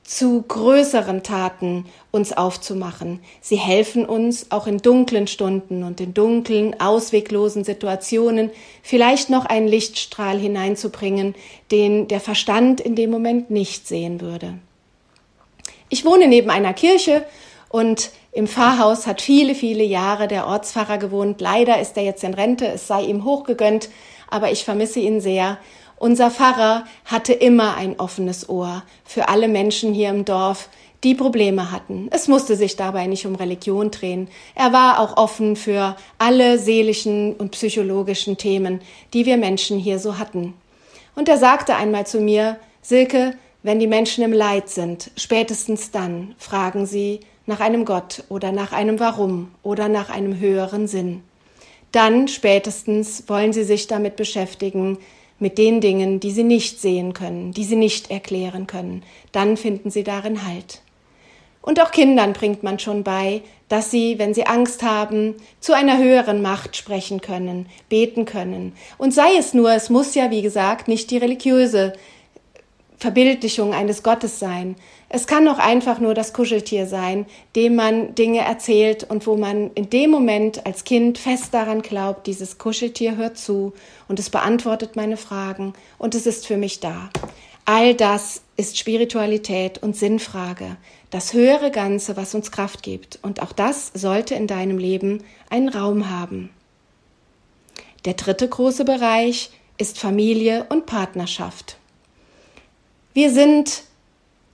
zu 0.10 0.42
größeren 0.42 1.22
Taten 1.22 1.86
uns 2.10 2.36
aufzumachen. 2.36 3.20
Sie 3.42 3.58
helfen 3.58 4.06
uns 4.06 4.48
auch 4.50 4.66
in 4.66 4.80
dunklen 4.80 5.28
Stunden 5.28 5.84
und 5.84 6.02
in 6.02 6.16
dunklen, 6.16 6.82
ausweglosen 6.82 7.64
Situationen 7.64 8.50
vielleicht 8.82 9.30
noch 9.30 9.46
einen 9.46 9.68
Lichtstrahl 9.68 10.40
hineinzubringen, 10.40 11.36
den 11.72 12.08
der 12.08 12.20
Verstand 12.20 12.82
in 12.82 12.96
dem 12.96 13.12
Moment 13.12 13.52
nicht 13.52 13.88
sehen 13.88 14.20
würde. 14.20 14.56
Ich 15.90 16.06
wohne 16.06 16.28
neben 16.28 16.50
einer 16.50 16.74
Kirche 16.74 17.24
und 17.70 18.10
im 18.32 18.48
Pfarrhaus 18.48 19.06
hat 19.06 19.22
viele, 19.22 19.54
viele 19.54 19.84
Jahre 19.84 20.28
der 20.28 20.48
Ortspfarrer 20.48 20.98
gewohnt. 20.98 21.40
Leider 21.40 21.80
ist 21.80 21.96
er 21.98 22.04
jetzt 22.04 22.24
in 22.24 22.34
Rente, 22.34 22.66
es 22.68 22.88
sei 22.88 23.04
ihm 23.04 23.26
hochgegönnt, 23.26 23.90
aber 24.28 24.52
ich 24.52 24.64
vermisse 24.64 25.02
ihn 25.02 25.22
sehr 25.22 25.60
unser 26.00 26.32
Pfarrer 26.32 26.86
hatte 27.06 27.34
immer 27.34 27.76
ein 27.76 28.00
offenes 28.00 28.50
Ohr 28.50 28.84
für 29.06 29.30
alle 29.30 29.48
Menschen 29.48 29.94
hier 29.94 30.10
im 30.10 30.26
Dorf, 30.26 30.70
die 31.04 31.16
Probleme 31.16 31.72
hatten. 31.72 32.08
Es 32.12 32.28
musste 32.28 32.56
sich 32.56 32.76
dabei 32.76 33.08
nicht 33.08 33.26
um 33.26 33.36
Religion 33.36 33.92
drehen. 33.92 34.28
Er 34.56 34.74
war 34.74 35.00
auch 35.00 35.18
offen 35.18 35.56
für 35.56 35.96
alle 36.18 36.60
seelischen 36.60 37.34
und 37.36 37.52
psychologischen 37.52 38.38
Themen, 38.38 38.82
die 39.14 39.26
wir 39.26 39.38
Menschen 39.38 39.80
hier 39.80 40.00
so 40.00 40.18
hatten. 40.18 40.54
Und 41.16 41.30
er 41.30 41.38
sagte 41.38 41.76
einmal 41.76 42.06
zu 42.06 42.20
mir, 42.20 42.58
Silke, 42.82 43.36
wenn 43.64 43.80
die 43.80 43.88
Menschen 43.88 44.24
im 44.24 44.34
Leid 44.34 44.70
sind, 44.70 45.12
spätestens 45.16 45.92
dann 45.92 46.34
fragen 46.38 46.86
sie 46.86 47.22
nach 47.46 47.60
einem 47.60 47.84
Gott 47.84 48.24
oder 48.30 48.52
nach 48.52 48.72
einem 48.72 49.00
Warum 49.00 49.52
oder 49.64 49.90
nach 49.90 50.10
einem 50.10 50.40
höheren 50.40 50.88
Sinn. 50.88 51.24
Dann 51.92 52.28
spätestens 52.28 53.24
wollen 53.28 53.52
sie 53.52 53.64
sich 53.64 53.88
damit 53.88 54.16
beschäftigen, 54.16 55.00
mit 55.40 55.58
den 55.58 55.82
Dingen, 55.82 56.20
die 56.20 56.32
sie 56.32 56.44
nicht 56.44 56.80
sehen 56.80 57.14
können, 57.14 57.52
die 57.52 57.64
sie 57.64 57.76
nicht 57.76 58.12
erklären 58.12 58.68
können. 58.68 59.04
Dann 59.32 59.58
finden 59.58 59.90
sie 59.90 60.04
darin 60.04 60.46
Halt. 60.46 60.82
Und 61.62 61.82
auch 61.82 61.92
Kindern 61.92 62.34
bringt 62.34 62.64
man 62.64 62.80
schon 62.80 63.04
bei, 63.04 63.42
dass 63.68 63.92
sie, 63.92 64.18
wenn 64.18 64.34
sie 64.34 64.46
Angst 64.46 64.82
haben, 64.82 65.36
zu 65.60 65.74
einer 65.74 65.98
höheren 65.98 66.42
Macht 66.42 66.76
sprechen 66.76 67.22
können, 67.22 67.68
beten 67.90 68.26
können. 68.26 68.74
Und 68.98 69.14
sei 69.14 69.36
es 69.38 69.54
nur, 69.54 69.72
es 69.72 69.90
muss 69.90 70.16
ja, 70.16 70.32
wie 70.32 70.42
gesagt, 70.42 70.88
nicht 70.88 71.12
die 71.12 71.18
religiöse 71.18 71.94
Verbildlichung 72.98 73.74
eines 73.74 74.04
Gottes 74.04 74.40
sein. 74.40 74.76
Es 75.12 75.26
kann 75.26 75.48
auch 75.48 75.58
einfach 75.58 76.00
nur 76.00 76.14
das 76.14 76.34
Kuscheltier 76.34 76.86
sein, 76.86 77.26
dem 77.56 77.76
man 77.76 78.14
Dinge 78.14 78.42
erzählt 78.42 79.04
und 79.04 79.26
wo 79.26 79.36
man 79.36 79.72
in 79.74 79.90
dem 79.90 80.12
Moment 80.12 80.68
als 80.68 80.84
Kind 80.84 81.18
fest 81.18 81.52
daran 81.52 81.82
glaubt, 81.82 82.28
dieses 82.28 82.60
Kuscheltier 82.60 83.18
hört 83.18 83.36
zu 83.36 83.74
und 84.08 84.20
es 84.20 84.30
beantwortet 84.30 84.96
meine 84.96 85.18
Fragen 85.18 85.74
und 85.98 86.14
es 86.14 86.28
ist 86.28 86.46
für 86.46 86.58
mich 86.58 86.80
da. 86.80 87.10
All 87.66 87.96
das 87.96 88.44
ist 88.56 88.78
Spiritualität 88.78 89.82
und 89.82 89.96
Sinnfrage, 89.96 90.78
das 91.10 91.34
höhere 91.34 91.72
Ganze, 91.72 92.16
was 92.16 92.36
uns 92.36 92.52
Kraft 92.52 92.84
gibt. 92.84 93.20
Und 93.22 93.42
auch 93.42 93.52
das 93.52 93.92
sollte 93.94 94.36
in 94.36 94.48
deinem 94.48 94.78
Leben 94.78 95.24
einen 95.50 95.70
Raum 95.70 96.10
haben. 96.10 96.52
Der 98.06 98.14
dritte 98.14 98.48
große 98.48 98.86
Bereich 98.86 99.52
ist 99.78 99.98
Familie 99.98 100.66
und 100.70 100.86
Partnerschaft. 100.86 101.78
Wir 103.14 103.32
sind 103.32 103.84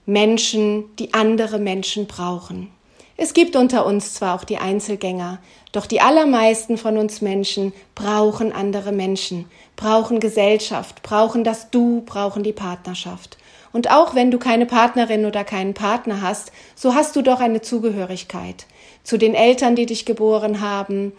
Menschen, 0.06 0.84
die 0.98 1.14
andere 1.14 1.58
Menschen 1.58 2.06
brauchen. 2.06 2.70
Es 3.16 3.34
gibt 3.34 3.56
unter 3.56 3.84
uns 3.86 4.14
zwar 4.14 4.34
auch 4.34 4.44
die 4.44 4.58
Einzelgänger, 4.58 5.38
doch 5.72 5.86
die 5.86 6.00
allermeisten 6.00 6.78
von 6.78 6.96
uns 6.96 7.22
Menschen 7.22 7.72
brauchen 7.94 8.52
andere 8.52 8.92
Menschen, 8.92 9.46
brauchen 9.74 10.20
Gesellschaft, 10.20 11.02
brauchen 11.02 11.42
das 11.42 11.70
Du, 11.70 12.02
brauchen 12.02 12.42
die 12.42 12.52
Partnerschaft. 12.52 13.36
Und 13.72 13.90
auch 13.90 14.14
wenn 14.14 14.30
du 14.30 14.38
keine 14.38 14.64
Partnerin 14.64 15.26
oder 15.26 15.44
keinen 15.44 15.74
Partner 15.74 16.20
hast, 16.22 16.52
so 16.74 16.94
hast 16.94 17.16
du 17.16 17.22
doch 17.22 17.40
eine 17.40 17.60
Zugehörigkeit 17.60 18.66
zu 19.02 19.18
den 19.18 19.34
Eltern, 19.34 19.76
die 19.76 19.86
dich 19.86 20.04
geboren 20.04 20.60
haben, 20.60 21.12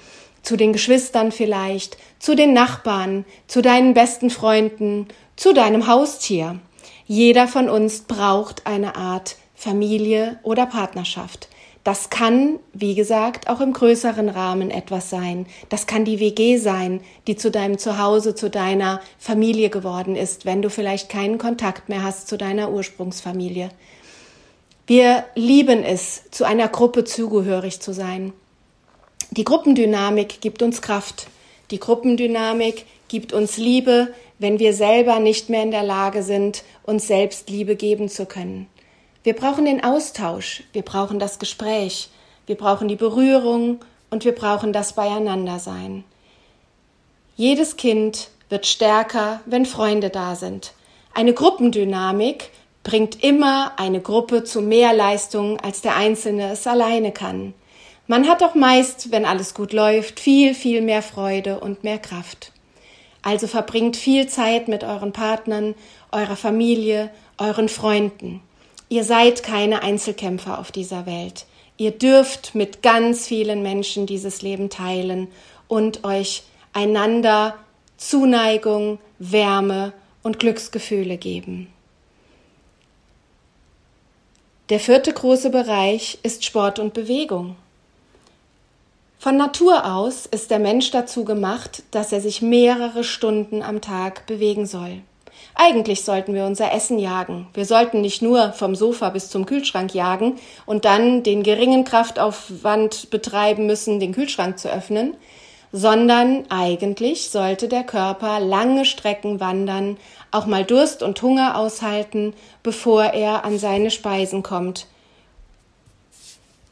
zu 0.44 0.56
den 0.56 0.72
Geschwistern 0.72 1.32
vielleicht, 1.32 1.98
zu 2.20 2.36
den 2.36 2.53
Nachbarn, 2.53 3.25
zu 3.48 3.62
deinen 3.62 3.94
besten 3.94 4.29
Freunden, 4.29 5.08
zu 5.36 5.53
deinem 5.53 5.88
Haustier. 5.88 6.60
Jeder 7.08 7.48
von 7.48 7.70
uns 7.70 8.02
braucht 8.02 8.68
eine 8.68 8.96
Art 8.98 9.38
Familie 9.56 10.40
oder 10.44 10.66
Partnerschaft. 10.66 11.48
Das 11.86 12.10
kann, 12.10 12.60
wie 12.74 12.96
gesagt, 12.96 13.50
auch 13.50 13.62
im 13.62 13.72
größeren 13.72 14.28
Rahmen 14.28 14.72
etwas 14.72 15.10
sein. 15.10 15.46
Das 15.70 15.88
kann 15.88 16.04
die 16.04 16.20
WG 16.20 16.58
sein, 16.58 17.00
die 17.28 17.38
zu 17.38 17.50
deinem 17.50 17.78
Zuhause, 17.78 18.36
zu 18.36 18.50
deiner 18.50 19.00
Familie 19.18 19.70
geworden 19.70 20.18
ist, 20.18 20.46
wenn 20.46 20.62
du 20.62 20.70
vielleicht 20.70 21.08
keinen 21.08 21.38
Kontakt 21.38 21.88
mehr 21.88 22.04
hast 22.04 22.28
zu 22.28 22.38
deiner 22.38 22.72
Ursprungsfamilie. 22.72 23.70
Wir 24.86 25.24
lieben 25.36 25.82
es, 25.84 26.30
zu 26.30 26.44
einer 26.44 26.68
Gruppe 26.68 27.06
zugehörig 27.06 27.80
zu 27.80 27.94
sein. 27.94 28.34
Die 29.32 29.46
Gruppendynamik 29.46 30.42
gibt 30.42 30.62
uns 30.62 30.82
Kraft. 30.82 31.28
Die 31.72 31.80
Gruppendynamik 31.80 32.86
gibt 33.08 33.32
uns 33.32 33.56
Liebe, 33.56 34.14
wenn 34.39 34.60
wir 34.60 34.74
selber 34.74 35.20
nicht 35.20 35.50
mehr 35.50 35.63
in 35.63 35.72
der 35.72 35.84
Lage 35.84 36.24
sind, 36.24 36.63
uns 36.84 37.08
selbst 37.08 37.50
Liebe 37.50 37.75
geben 37.75 38.10
zu 38.10 38.25
können. 38.25 38.67
Wir 39.24 39.34
brauchen 39.34 39.65
den 39.65 39.84
Austausch, 39.84 40.63
wir 40.74 40.84
brauchen 40.84 41.20
das 41.20 41.39
Gespräch, 41.39 42.10
wir 42.46 42.56
brauchen 42.56 42.88
die 42.88 42.96
Berührung 42.96 43.79
und 44.10 44.24
wir 44.24 44.34
brauchen 44.34 44.74
das 44.74 44.94
Beieinandersein. 44.94 46.03
Jedes 47.36 47.77
Kind 47.77 48.29
wird 48.50 48.65
stärker, 48.65 49.41
wenn 49.46 49.65
Freunde 49.65 50.10
da 50.10 50.36
sind. 50.36 50.74
Eine 51.13 51.34
Gruppendynamik 51.34 52.51
bringt 52.84 53.22
immer 53.24 53.74
eine 53.77 54.00
Gruppe 54.00 54.44
zu 54.44 54.62
mehr 54.62 54.94
Leistung, 54.94 55.60
als 55.60 55.82
der 55.82 55.96
Einzelne 55.98 56.51
es 56.51 56.65
alleine 56.65 57.12
kann. 57.12 57.53
Man 58.08 58.29
hat 58.29 58.41
auch 58.41 58.56
meist, 58.56 59.12
wenn 59.12 59.25
alles 59.25 59.53
gut 59.53 59.74
läuft, 59.74 60.22
viel, 60.22 60.53
viel 60.53 60.82
mehr 60.82 61.01
Freude 61.01 61.60
und 61.60 61.84
mehr 61.84 61.98
Kraft. 62.00 62.53
Also 63.27 63.48
verbringt 63.48 63.98
viel 63.98 64.29
Zeit 64.29 64.69
mit 64.69 64.86
euren 64.86 65.12
Partnern, 65.12 65.75
eurer 66.13 66.38
Familie, 66.38 67.12
euren 67.38 67.67
Freunden. 67.67 68.39
Ihr 68.88 69.03
seid 69.03 69.43
keine 69.43 69.84
Einzelkämpfer 69.84 70.57
auf 70.57 70.72
dieser 70.72 71.05
Welt. 71.05 71.46
Ihr 71.75 71.91
dürft 71.91 72.55
mit 72.55 72.81
ganz 72.81 73.27
vielen 73.27 73.63
Menschen 73.63 74.05
dieses 74.05 74.43
Leben 74.43 74.69
teilen 74.69 75.27
und 75.67 76.05
euch 76.05 76.43
einander 76.72 77.55
Zuneigung, 77.98 78.98
Wärme 79.19 79.91
und 80.24 80.39
Glücksgefühle 80.39 81.17
geben. 81.17 81.67
Der 84.69 84.79
vierte 84.79 85.12
große 85.12 85.50
Bereich 85.50 86.17
ist 86.24 86.46
Sport 86.46 86.79
und 86.79 86.93
Bewegung. 86.93 87.57
Von 89.20 89.36
Natur 89.36 89.84
aus 89.96 90.28
ist 90.28 90.52
der 90.52 90.60
Mensch 90.60 90.92
dazu 90.92 91.26
gemacht, 91.26 91.82
dass 91.90 92.12
er 92.12 92.22
sich 92.22 92.44
mehrere 92.44 93.04
Stunden 93.04 93.64
am 93.64 93.82
Tag 93.82 94.28
bewegen 94.28 94.68
soll. 94.68 95.02
Eigentlich 95.56 96.04
sollten 96.04 96.36
wir 96.36 96.46
unser 96.46 96.72
Essen 96.72 97.00
jagen. 97.00 97.48
Wir 97.56 97.66
sollten 97.66 98.02
nicht 98.02 98.22
nur 98.22 98.52
vom 98.52 98.76
Sofa 98.76 99.10
bis 99.10 99.30
zum 99.30 99.48
Kühlschrank 99.48 99.96
jagen 99.96 100.36
und 100.68 100.86
dann 100.86 101.24
den 101.24 101.42
geringen 101.42 101.84
Kraftaufwand 101.84 103.10
betreiben 103.10 103.66
müssen, 103.66 104.00
den 104.00 104.14
Kühlschrank 104.14 104.60
zu 104.60 104.72
öffnen, 104.72 105.16
sondern 105.72 106.46
eigentlich 106.50 107.32
sollte 107.32 107.68
der 107.68 107.84
Körper 107.84 108.40
lange 108.40 108.86
Strecken 108.86 109.40
wandern, 109.40 109.98
auch 110.30 110.46
mal 110.46 110.64
Durst 110.64 111.02
und 111.02 111.20
Hunger 111.24 111.58
aushalten, 111.58 112.36
bevor 112.62 113.04
er 113.04 113.46
an 113.46 113.58
seine 113.58 113.90
Speisen 113.90 114.44
kommt. 114.44 114.86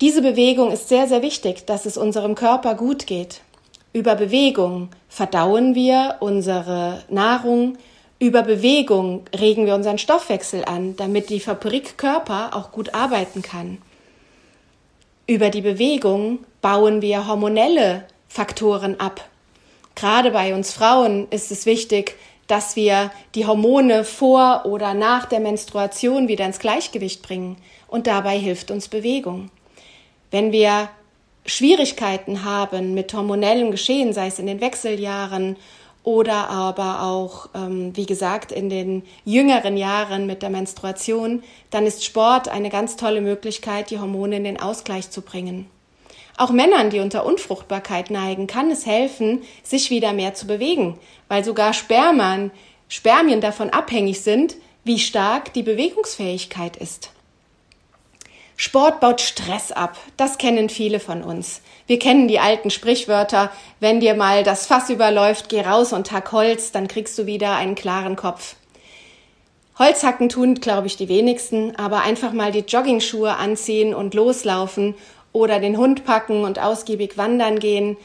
Diese 0.02 0.22
Bewegung 0.22 0.72
ist 0.72 0.90
sehr, 0.90 1.08
sehr 1.08 1.22
wichtig, 1.22 1.66
dass 1.66 1.86
es 1.86 1.96
unserem 1.96 2.36
Körper 2.36 2.75
gut 2.75 3.08
geht. 3.08 3.42
Über 3.94 4.16
Bewegung 4.16 4.90
verdauen 5.08 5.74
wir 5.74 6.18
unsere 6.20 7.04
Nahrung, 7.10 7.78
über 8.20 8.44
Bewegung 8.44 9.24
regen 9.38 9.66
wir 9.66 9.75
unseren 9.75 9.98
Stoffwechsel 9.98 10.66
an, 10.66 10.98
damit 10.98 11.30
die 11.30 11.40
Fabrik 11.40 11.98
Körper 11.98 12.56
auch 12.56 12.72
gut 12.72 12.94
arbeiten 12.94 13.42
kann. 13.42 13.78
Über 15.28 15.50
die 15.50 15.62
Bewegung 15.62 16.40
bauen 16.62 17.02
wir 17.02 17.28
hormonelle 17.28 18.06
Faktoren 18.28 19.00
ab. 19.00 19.28
Gerade 19.96 20.32
bei 20.32 20.54
uns 20.54 20.74
Frauen 20.74 21.28
ist 21.30 21.52
es 21.52 21.66
wichtig, 21.66 22.16
dass 22.48 22.75
wir 22.75 23.12
die 23.34 23.46
Hormone 23.46 24.04
vor 24.04 24.66
oder 24.66 24.94
nach 24.94 25.25
der 25.25 25.40
Menstruation 25.40 26.28
wieder 26.28 26.46
ins 26.46 26.60
Gleichgewicht 26.60 27.22
bringen. 27.22 27.56
Und 27.88 28.08
dabei 28.08 28.38
hilft 28.38 28.72
uns 28.72 28.88
Bewegung. 28.90 29.50
Wenn 30.32 30.51
wir 30.51 30.89
Schwierigkeiten 31.46 32.44
haben 32.44 32.94
mit 32.94 33.13
hormonellem 33.13 33.72
Geschehen, 33.72 34.13
sei 34.13 34.27
es 34.27 34.39
in 34.39 34.48
den 34.48 34.62
Wechseljahren 34.62 35.58
oder 36.03 36.50
aber 36.50 37.01
auch, 37.03 37.50
ähm, 37.55 37.96
wie 37.96 38.05
gesagt, 38.05 38.51
in 38.51 38.70
den 38.70 39.03
jüngeren 39.25 39.77
Jahren 39.77 40.27
mit 40.27 40.41
der 40.41 40.50
Menstruation, 40.50 41.44
dann 41.70 41.86
ist 41.86 42.03
Sport 42.03 42.48
eine 42.48 42.70
ganz 42.70 42.96
tolle 42.96 43.22
Möglichkeit, 43.22 43.89
die 43.89 44.00
Hormone 44.00 44.38
in 44.38 44.44
den 44.44 44.60
Ausgleich 44.60 45.10
zu 45.10 45.22
bringen. 45.22 45.67
Auch 46.38 46.51
Männern, 46.51 46.89
die 46.89 47.00
unter 47.00 47.25
Unfruchtbarkeit 47.25 48.10
neigen, 48.10 48.46
kann 48.46 48.70
es 48.70 48.86
helfen, 48.86 49.41
sich 49.63 49.89
wieder 49.89 50.13
mehr 50.13 50.34
zu 50.34 50.48
bewegen, 50.48 51.00
weil 51.27 51.44
sogar 51.44 51.74
Spermien, 51.74 52.51
Spermien 52.88 53.41
davon 53.41 53.70
abhängig 53.70 54.22
sind, 54.22 54.55
wie 54.84 55.00
stark 55.00 55.53
die 55.53 55.63
Bewegungsfähigkeit 55.63 56.77
ist. 56.77 57.12
Sport 58.57 59.01
baut 59.01 59.19
Stress 59.19 59.71
ab. 59.71 59.97
Das 60.15 60.38
kennen 60.38 60.69
viele 60.69 61.00
von 61.00 61.24
uns. 61.24 61.62
Wir 61.88 62.00
kennen 62.00 62.27
die 62.27 62.39
alten 62.39 62.69
Sprichwörter. 62.69 63.51
Wenn 63.79 64.00
dir 64.00 64.15
mal 64.15 64.43
das 64.43 64.65
Fass 64.65 64.89
überläuft, 64.89 65.50
geh 65.50 65.62
raus 65.62 65.91
und 65.91 66.12
hack 66.12 66.31
Holz, 66.31 66.71
dann 66.71 66.88
kriegst 66.88 67.17
du 67.17 67.25
wieder 67.25 67.55
einen 67.55 67.75
klaren 67.75 68.15
Kopf. 68.15 68.55
Holzhacken 69.77 70.29
tun, 70.29 70.55
glaube 70.55 70.88
ich, 70.88 70.95
die 70.95 71.09
wenigsten, 71.09 71.75
aber 71.75 72.01
einfach 72.01 72.31
mal 72.31 72.53
die 72.53 72.59
Joggingschuhe 72.59 73.35
anziehen 73.35 73.93
und 73.93 74.13
loslaufen 74.13 74.95
oder 75.33 75.59
den 75.59 75.77
Hund 75.77 76.05
packen 76.05 76.45
und 76.45 76.59
ausgiebig 76.59 77.17
wandern 77.17 77.59
gehen 77.59 77.97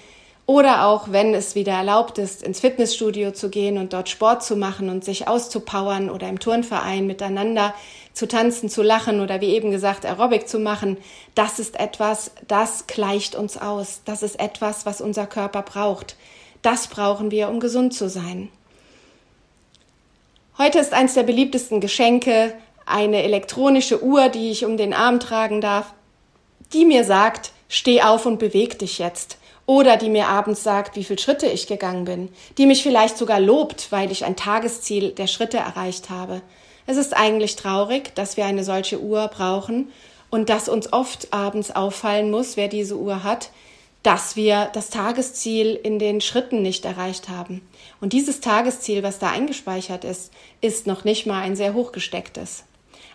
oder 0.51 0.85
auch, 0.87 1.13
wenn 1.13 1.33
es 1.33 1.55
wieder 1.55 1.75
erlaubt 1.75 2.19
ist, 2.19 2.43
ins 2.43 2.59
Fitnessstudio 2.59 3.31
zu 3.31 3.51
gehen 3.51 3.79
und 3.79 3.93
dort 3.93 4.09
Sport 4.09 4.43
zu 4.43 4.57
machen 4.57 4.89
und 4.89 5.05
sich 5.05 5.29
auszupowern 5.29 6.11
oder 6.11 6.29
im 6.29 6.41
Turnverein 6.41 7.07
miteinander 7.07 7.73
zu 8.13 8.27
tanzen, 8.27 8.69
zu 8.69 8.83
lachen 8.83 9.21
oder 9.21 9.41
wie 9.41 9.55
eben 9.55 9.71
gesagt 9.71 10.05
Aerobic 10.05 10.49
zu 10.49 10.59
machen, 10.59 10.97
das 11.35 11.59
ist 11.59 11.79
etwas, 11.79 12.33
das 12.49 12.87
gleicht 12.87 13.35
uns 13.35 13.57
aus. 13.57 14.01
Das 14.05 14.23
ist 14.23 14.39
etwas, 14.39 14.87
was 14.87 15.01
unser 15.01 15.27
Körper 15.27 15.63
braucht. 15.63 16.17
Das 16.63 16.89
brauchen 16.89 17.31
wir, 17.31 17.49
um 17.49 17.61
gesund 17.61 17.95
zu 17.95 18.09
sein. 18.09 18.49
Heute 20.59 20.79
ist 20.79 20.93
eines 20.93 21.15
der 21.15 21.23
beliebtesten 21.23 21.81
Geschenke 21.81 22.53
eine 22.85 23.23
elektronische 23.23 24.03
Uhr, 24.03 24.29
die 24.29 24.51
ich 24.51 24.65
um 24.65 24.77
den 24.77 24.93
Arm 24.93 25.21
tragen 25.21 25.61
darf, 25.61 25.95
die 26.73 26.85
mir 26.85 27.05
sagt, 27.05 27.53
steh 27.69 28.03
auf 28.03 28.27
und 28.27 28.39
beweg 28.39 28.79
dich 28.79 28.99
jetzt 28.99 29.39
oder 29.71 29.97
die 29.97 30.09
mir 30.09 30.27
abends 30.27 30.65
sagt, 30.65 30.97
wie 30.97 31.05
viele 31.05 31.21
Schritte 31.21 31.47
ich 31.47 31.69
gegangen 31.69 32.05
bin, 32.05 32.29
die 32.59 32.67
mich 32.67 32.83
vielleicht 32.83 33.17
sogar 33.17 33.39
lobt, 33.39 33.93
weil 33.93 34.11
ich 34.11 34.25
ein 34.25 34.35
Tagesziel 34.35 35.13
der 35.13 35.29
Schritte 35.29 35.59
erreicht 35.59 36.11
habe. 36.11 36.43
Es 36.87 36.97
ist 36.97 37.17
eigentlich 37.17 37.57
traurig, 37.57 38.15
dass 38.15 38.37
wir 38.37 38.47
eine 38.47 38.65
solche 38.65 39.01
Uhr 39.01 39.29
brauchen 39.29 39.91
und 40.31 40.49
dass 40.49 40.69
uns 40.69 40.93
oft 40.93 41.33
abends 41.33 41.71
auffallen 41.71 42.31
muss, 42.31 42.57
wer 42.57 42.69
diese 42.69 42.97
Uhr 42.97 43.23
hat, 43.23 43.51
dass 44.03 44.35
wir 44.35 44.71
das 44.73 44.89
Tagesziel 44.89 45.79
in 45.83 45.99
den 45.99 46.21
Schritten 46.21 46.63
nicht 46.63 46.85
erreicht 46.85 47.29
haben. 47.29 47.61
Und 48.01 48.13
dieses 48.13 48.41
Tagesziel, 48.41 49.03
was 49.03 49.19
da 49.19 49.31
eingespeichert 49.31 50.05
ist, 50.05 50.33
ist 50.61 50.87
noch 50.87 51.05
nicht 51.05 51.27
mal 51.27 51.43
ein 51.43 51.57
sehr 51.57 51.75
hochgestecktes. 51.75 52.65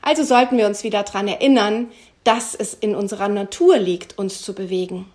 Also 0.02 0.24
sollten 0.24 0.58
wir 0.58 0.68
uns 0.68 0.84
wieder 0.84 1.02
daran 1.02 1.28
erinnern, 1.28 1.92
dass 2.24 2.54
es 2.54 2.76
in 2.76 2.96
unserer 2.96 3.28
Natur 3.30 3.78
liegt, 3.78 4.18
uns 4.18 4.42
zu 4.42 4.54
bewegen. 4.54 5.08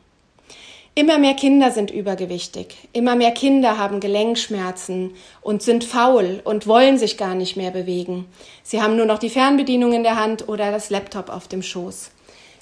Immer 0.96 1.18
mehr 1.18 1.34
Kinder 1.34 1.70
sind 1.70 1.92
übergewichtig, 1.92 2.88
immer 2.92 3.14
mehr 3.14 3.30
Kinder 3.30 3.78
haben 3.78 4.00
Gelenkschmerzen 4.00 5.12
und 5.40 5.62
sind 5.62 5.84
faul 5.84 6.40
und 6.42 6.66
wollen 6.66 6.98
sich 6.98 7.16
gar 7.16 7.36
nicht 7.36 7.56
mehr 7.56 7.70
bewegen. 7.70 8.26
Sie 8.64 8.82
haben 8.82 8.96
nur 8.96 9.06
noch 9.06 9.20
die 9.20 9.30
Fernbedienung 9.30 9.92
in 9.92 10.02
der 10.02 10.16
Hand 10.16 10.48
oder 10.48 10.72
das 10.72 10.90
Laptop 10.90 11.28
auf 11.30 11.46
dem 11.46 11.62
Schoß. 11.62 12.10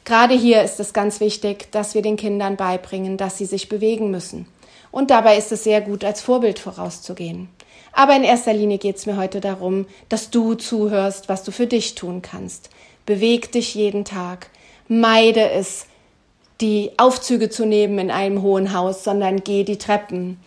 Gerade 0.05 0.35
hier 0.35 0.63
ist 0.63 0.79
es 0.79 0.93
ganz 0.93 1.21
wichtig, 1.21 1.73
dass 1.73 1.95
wir 1.95 2.03
den 2.03 2.17
Kindern 2.17 2.57
beibringen, 2.57 3.17
dass 3.17 3.39
sie 3.39 3.47
sich 3.47 3.71
bewegen 3.71 4.11
müssen. 4.11 4.47
Und 4.91 5.11
dabei 5.11 5.39
ist 5.39 5.51
es 5.51 5.65
sehr 5.65 5.81
gut, 5.81 6.05
als 6.05 6.21
Vorbild 6.21 6.59
vorauszugehen. 6.59 7.49
Aber 7.93 8.15
in 8.15 8.25
erster 8.25 8.53
Linie 8.53 8.79
geht 8.79 8.97
es 8.97 9.07
mir 9.07 9.17
heute 9.17 9.41
darum, 9.41 9.87
dass 10.11 10.31
du 10.31 10.55
zuhörst, 10.55 11.31
was 11.31 11.45
du 11.45 11.51
für 11.51 11.67
dich 11.67 11.95
tun 11.95 12.21
kannst. 12.21 12.69
Beweg 13.07 13.53
dich 13.53 13.75
jeden 13.75 14.05
Tag. 14.05 14.51
Meide 14.87 15.51
es, 15.51 15.87
die 16.61 16.93
Aufzüge 16.97 17.51
zu 17.51 17.67
nehmen 17.67 17.99
in 17.99 18.11
einem 18.11 18.43
hohen 18.43 18.73
Haus, 18.73 19.05
sondern 19.05 19.45
geh 19.45 19.65
die 19.65 19.79
Treppen. 19.79 20.39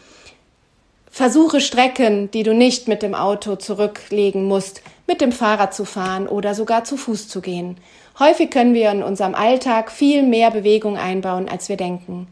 Versuche 1.09 1.61
Strecken, 1.61 2.31
die 2.31 2.43
du 2.43 2.53
nicht 2.53 2.87
mit 2.87 3.01
dem 3.01 3.15
Auto 3.15 3.55
zurücklegen 3.55 4.45
musst, 4.45 4.81
mit 5.07 5.19
dem 5.21 5.31
Fahrrad 5.31 5.73
zu 5.73 5.85
fahren 5.85 6.27
oder 6.27 6.55
sogar 6.55 6.83
zu 6.83 6.95
Fuß 6.95 7.27
zu 7.27 7.41
gehen. 7.41 7.77
Häufig 8.17 8.49
können 8.49 8.73
wir 8.73 8.91
in 8.91 9.03
unserem 9.03 9.35
Alltag 9.35 9.91
viel 9.91 10.23
mehr 10.23 10.51
Bewegung 10.51 10.97
einbauen, 10.97 11.49
als 11.49 11.69
wir 11.69 11.77
denken. 11.77 12.27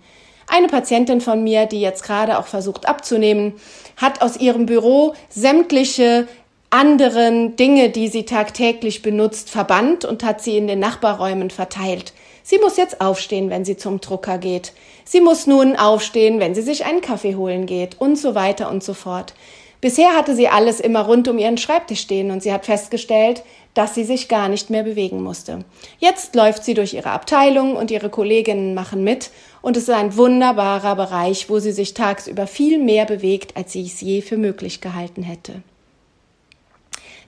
Eine 0.48 0.68
Patientin 0.68 1.22
von 1.22 1.44
mir, 1.44 1.66
die 1.66 1.82
jetzt 1.82 2.04
gerade 2.04 2.40
auch 2.40 2.48
versucht 2.48 2.88
abzunehmen, 2.88 3.54
hat 3.98 4.22
aus 4.22 4.38
ihrem 4.38 4.66
Büro 4.66 5.14
sämtliche 5.30 6.28
anderen 6.70 7.56
Dinge, 7.56 7.90
die 7.90 8.08
sie 8.08 8.26
tagtäglich 8.26 9.02
benutzt, 9.02 9.50
verbannt 9.50 10.06
und 10.06 10.24
hat 10.24 10.42
sie 10.42 10.58
in 10.58 10.68
den 10.68 10.80
Nachbarräumen 10.80 11.50
verteilt. 11.50 12.14
Sie 12.44 12.58
muss 12.58 12.78
jetzt 12.78 13.02
aufstehen, 13.02 13.50
wenn 13.50 13.66
sie 13.66 13.78
zum 13.78 14.02
Drucker 14.02 14.38
geht. 14.38 14.74
Sie 15.06 15.22
muss 15.22 15.48
nun 15.48 15.76
aufstehen, 15.76 16.40
wenn 16.40 16.56
sie 16.56 16.62
sich 16.62 16.86
einen 16.86 17.02
Kaffee 17.02 17.36
holen 17.36 17.66
geht 17.66 18.00
und 18.00 18.18
so 18.18 18.36
weiter 18.36 18.70
und 18.70 18.84
so 18.84 18.94
fort. 18.94 19.34
Bisher 19.82 20.14
hatte 20.14 20.36
sie 20.36 20.50
alles 20.50 20.82
immer 20.82 21.06
rund 21.06 21.28
um 21.30 21.38
ihren 21.38 21.58
Schreibtisch 21.58 22.02
stehen 22.02 22.32
und 22.32 22.44
sie 22.44 22.52
hat 22.52 22.66
festgestellt, 22.66 23.44
dass 23.74 23.96
sie 23.96 24.04
sich 24.04 24.28
gar 24.28 24.50
nicht 24.50 24.70
mehr 24.70 24.84
bewegen 24.84 25.24
musste. 25.24 25.64
Jetzt 26.00 26.36
läuft 26.36 26.66
sie 26.66 26.74
durch 26.74 26.94
ihre 26.94 27.12
Abteilung 27.12 27.78
und 27.78 27.90
ihre 27.90 28.10
Kolleginnen 28.10 28.74
machen 28.74 29.06
mit 29.06 29.30
und 29.62 29.78
es 29.78 29.84
ist 29.84 29.90
ein 29.92 30.18
wunderbarer 30.18 30.96
Bereich, 30.98 31.50
wo 31.50 31.60
sie 31.60 31.72
sich 31.72 31.94
tagsüber 31.94 32.46
viel 32.46 32.78
mehr 32.78 33.06
bewegt, 33.06 33.56
als 33.56 33.72
sie 33.72 33.86
es 33.86 34.02
je 34.02 34.22
für 34.22 34.38
möglich 34.38 34.82
gehalten 34.82 35.24
hätte. 35.24 35.62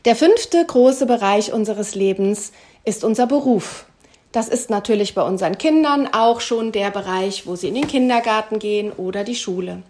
Der 0.03 0.15
fünfte 0.15 0.65
große 0.65 1.05
Bereich 1.05 1.53
unseres 1.53 1.95
Lebens 1.95 2.51
ist 2.83 3.03
unser 3.03 3.27
Beruf. 3.27 3.85
Das 4.31 4.47
ist 4.47 4.69
natürlich 4.69 5.13
bei 5.13 5.23
unseren 5.23 5.57
Kindern 5.57 6.07
auch 6.13 6.39
schon 6.39 6.71
der 6.71 6.89
Bereich, 6.89 7.45
wo 7.47 7.55
sie 7.55 7.67
in 7.67 7.75
den 7.75 7.87
Kindergarten 7.87 8.59
gehen 8.59 8.91
oder 8.91 9.23
die 9.23 9.35
Schule. 9.35 9.83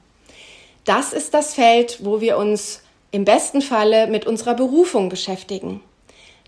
Das 0.83 1.13
ist 1.13 1.33
das 1.33 1.53
Feld, 1.53 1.99
wo 2.03 2.21
wir 2.21 2.37
uns 2.37 2.81
im 3.11 3.23
besten 3.23 3.61
Falle 3.61 4.07
mit 4.07 4.25
unserer 4.25 4.55
Berufung 4.55 5.09
beschäftigen. 5.09 5.81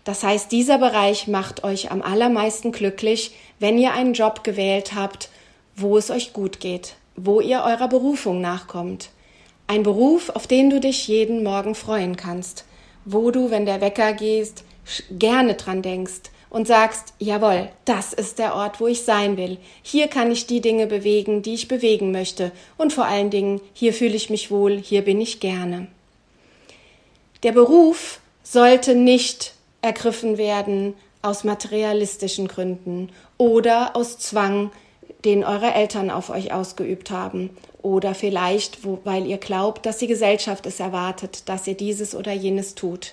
Das 0.02 0.22
heißt, 0.22 0.50
dieser 0.50 0.78
Bereich 0.78 1.28
macht 1.28 1.62
euch 1.62 1.90
am 1.90 2.02
allermeisten 2.02 2.72
glücklich, 2.72 3.34
wenn 3.58 3.78
ihr 3.78 3.92
einen 3.92 4.12
Job 4.12 4.44
gewählt 4.44 4.94
habt, 4.94 5.30
wo 5.76 5.96
es 5.96 6.10
euch 6.10 6.32
gut 6.32 6.60
geht, 6.60 6.96
wo 7.16 7.40
ihr 7.40 7.62
eurer 7.62 7.88
Berufung 7.88 8.40
nachkommt. 8.40 9.10
Ein 9.66 9.82
Beruf, 9.82 10.30
auf 10.30 10.46
den 10.46 10.68
du 10.68 10.80
dich 10.80 11.08
jeden 11.08 11.42
Morgen 11.42 11.74
freuen 11.74 12.16
kannst, 12.16 12.64
wo 13.04 13.30
du, 13.30 13.50
wenn 13.50 13.66
der 13.66 13.80
Wecker 13.80 14.12
gehst, 14.12 14.64
gerne 15.10 15.54
dran 15.54 15.80
denkst, 15.80 16.30
und 16.54 16.68
sagst, 16.68 17.14
jawohl, 17.18 17.68
das 17.84 18.12
ist 18.12 18.38
der 18.38 18.54
Ort, 18.54 18.78
wo 18.78 18.86
ich 18.86 19.02
sein 19.02 19.36
will. 19.36 19.58
Hier 19.82 20.06
kann 20.06 20.30
ich 20.30 20.46
die 20.46 20.60
Dinge 20.60 20.86
bewegen, 20.86 21.42
die 21.42 21.54
ich 21.54 21.66
bewegen 21.66 22.12
möchte. 22.12 22.52
Und 22.76 22.92
vor 22.92 23.06
allen 23.06 23.30
Dingen, 23.30 23.60
hier 23.72 23.92
fühle 23.92 24.14
ich 24.14 24.30
mich 24.30 24.52
wohl, 24.52 24.78
hier 24.78 25.02
bin 25.02 25.20
ich 25.20 25.40
gerne. 25.40 25.88
Der 27.42 27.50
Beruf 27.50 28.20
sollte 28.44 28.94
nicht 28.94 29.54
ergriffen 29.82 30.38
werden 30.38 30.94
aus 31.22 31.42
materialistischen 31.42 32.46
Gründen 32.46 33.10
oder 33.36 33.96
aus 33.96 34.20
Zwang, 34.20 34.70
den 35.24 35.42
eure 35.42 35.74
Eltern 35.74 36.08
auf 36.08 36.30
euch 36.30 36.52
ausgeübt 36.52 37.10
haben 37.10 37.50
oder 37.82 38.14
vielleicht, 38.14 38.86
weil 39.04 39.26
ihr 39.26 39.38
glaubt, 39.38 39.86
dass 39.86 39.98
die 39.98 40.06
Gesellschaft 40.06 40.66
es 40.66 40.78
erwartet, 40.78 41.48
dass 41.48 41.66
ihr 41.66 41.74
dieses 41.74 42.14
oder 42.14 42.30
jenes 42.32 42.76
tut. 42.76 43.12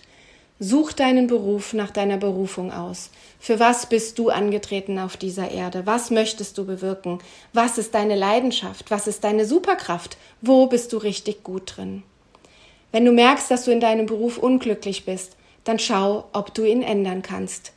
Such 0.63 0.93
deinen 0.93 1.25
Beruf 1.25 1.73
nach 1.73 1.89
deiner 1.89 2.17
Berufung 2.17 2.71
aus. 2.71 3.09
Für 3.39 3.59
was 3.59 3.87
bist 3.87 4.19
du 4.19 4.29
angetreten 4.29 4.99
auf 4.99 5.17
dieser 5.17 5.49
Erde? 5.49 5.87
Was 5.87 6.11
möchtest 6.11 6.55
du 6.55 6.67
bewirken? 6.67 7.17
Was 7.51 7.79
ist 7.79 7.95
deine 7.95 8.13
Leidenschaft? 8.13 8.91
Was 8.91 9.07
ist 9.07 9.23
deine 9.23 9.45
Superkraft? 9.45 10.17
Wo 10.39 10.67
bist 10.67 10.93
du 10.93 10.97
richtig 10.97 11.43
gut 11.43 11.77
drin? 11.77 12.03
Wenn 12.91 13.05
du 13.05 13.11
merkst, 13.11 13.49
dass 13.49 13.65
du 13.65 13.71
in 13.71 13.79
deinem 13.79 14.05
Beruf 14.05 14.37
unglücklich 14.37 15.03
bist, 15.03 15.35
dann 15.63 15.79
schau, 15.79 16.25
ob 16.31 16.53
du 16.53 16.63
ihn 16.63 16.83
ändern 16.83 17.23
kannst. 17.23 17.73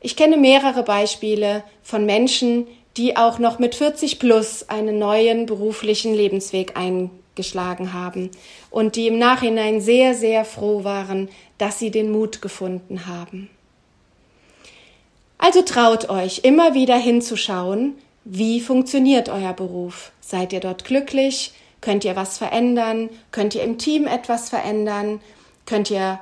Ich 0.00 0.16
kenne 0.16 0.38
mehrere 0.38 0.84
Beispiele 0.84 1.64
von 1.82 2.06
Menschen, 2.06 2.66
die 2.96 3.18
auch 3.18 3.38
noch 3.38 3.58
mit 3.58 3.74
40 3.74 4.18
plus 4.18 4.70
einen 4.70 4.98
neuen 4.98 5.44
beruflichen 5.44 6.14
Lebensweg 6.14 6.78
eingeschlagen 6.78 7.25
haben 7.92 8.30
und 8.70 8.96
die 8.96 9.08
im 9.08 9.18
Nachhinein 9.18 9.80
sehr, 9.80 10.14
sehr 10.14 10.44
froh 10.44 10.84
waren, 10.84 11.28
dass 11.58 11.78
sie 11.78 11.90
den 11.90 12.10
Mut 12.10 12.42
gefunden 12.42 13.06
haben. 13.06 13.50
Also 15.38 15.62
traut 15.62 16.08
euch, 16.08 16.40
immer 16.44 16.74
wieder 16.74 16.96
hinzuschauen, 16.96 17.94
wie 18.24 18.60
funktioniert 18.60 19.28
euer 19.28 19.52
Beruf? 19.52 20.10
Seid 20.20 20.52
ihr 20.52 20.60
dort 20.60 20.84
glücklich? 20.84 21.52
Könnt 21.80 22.04
ihr 22.04 22.16
was 22.16 22.38
verändern? 22.38 23.10
Könnt 23.30 23.54
ihr 23.54 23.62
im 23.62 23.78
Team 23.78 24.06
etwas 24.06 24.48
verändern? 24.48 25.20
Könnt 25.66 25.90
ihr 25.90 26.18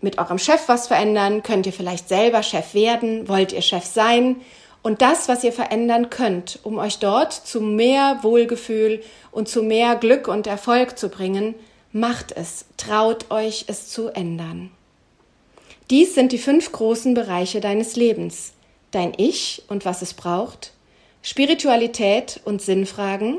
mit 0.00 0.18
eurem 0.18 0.38
Chef 0.38 0.68
was 0.68 0.86
verändern? 0.86 1.42
Könnt 1.42 1.66
ihr 1.66 1.72
vielleicht 1.72 2.08
selber 2.08 2.42
Chef 2.42 2.72
werden? 2.72 3.28
Wollt 3.28 3.52
ihr 3.52 3.62
Chef 3.62 3.84
sein? 3.84 4.36
Und 4.82 5.02
das, 5.02 5.28
was 5.28 5.44
ihr 5.44 5.52
verändern 5.52 6.08
könnt, 6.08 6.58
um 6.62 6.78
euch 6.78 6.98
dort 6.98 7.32
zu 7.32 7.60
mehr 7.60 8.20
Wohlgefühl 8.22 9.02
und 9.30 9.48
zu 9.48 9.62
mehr 9.62 9.96
Glück 9.96 10.26
und 10.26 10.46
Erfolg 10.46 10.98
zu 10.98 11.08
bringen, 11.08 11.54
macht 11.92 12.32
es, 12.32 12.64
traut 12.76 13.30
euch 13.30 13.64
es 13.66 13.88
zu 13.88 14.08
ändern. 14.08 14.70
Dies 15.90 16.14
sind 16.14 16.32
die 16.32 16.38
fünf 16.38 16.72
großen 16.72 17.14
Bereiche 17.14 17.60
deines 17.60 17.96
Lebens. 17.96 18.52
Dein 18.92 19.12
Ich 19.16 19.62
und 19.68 19.84
was 19.84 20.02
es 20.02 20.14
braucht, 20.14 20.72
Spiritualität 21.22 22.40
und 22.44 22.62
Sinnfragen, 22.62 23.38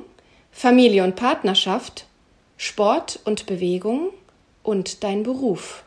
Familie 0.51 1.03
und 1.03 1.15
Partnerschaft, 1.15 2.05
Sport 2.57 3.19
und 3.25 3.47
Bewegung 3.47 4.09
und 4.63 5.03
dein 5.03 5.23
Beruf. 5.23 5.83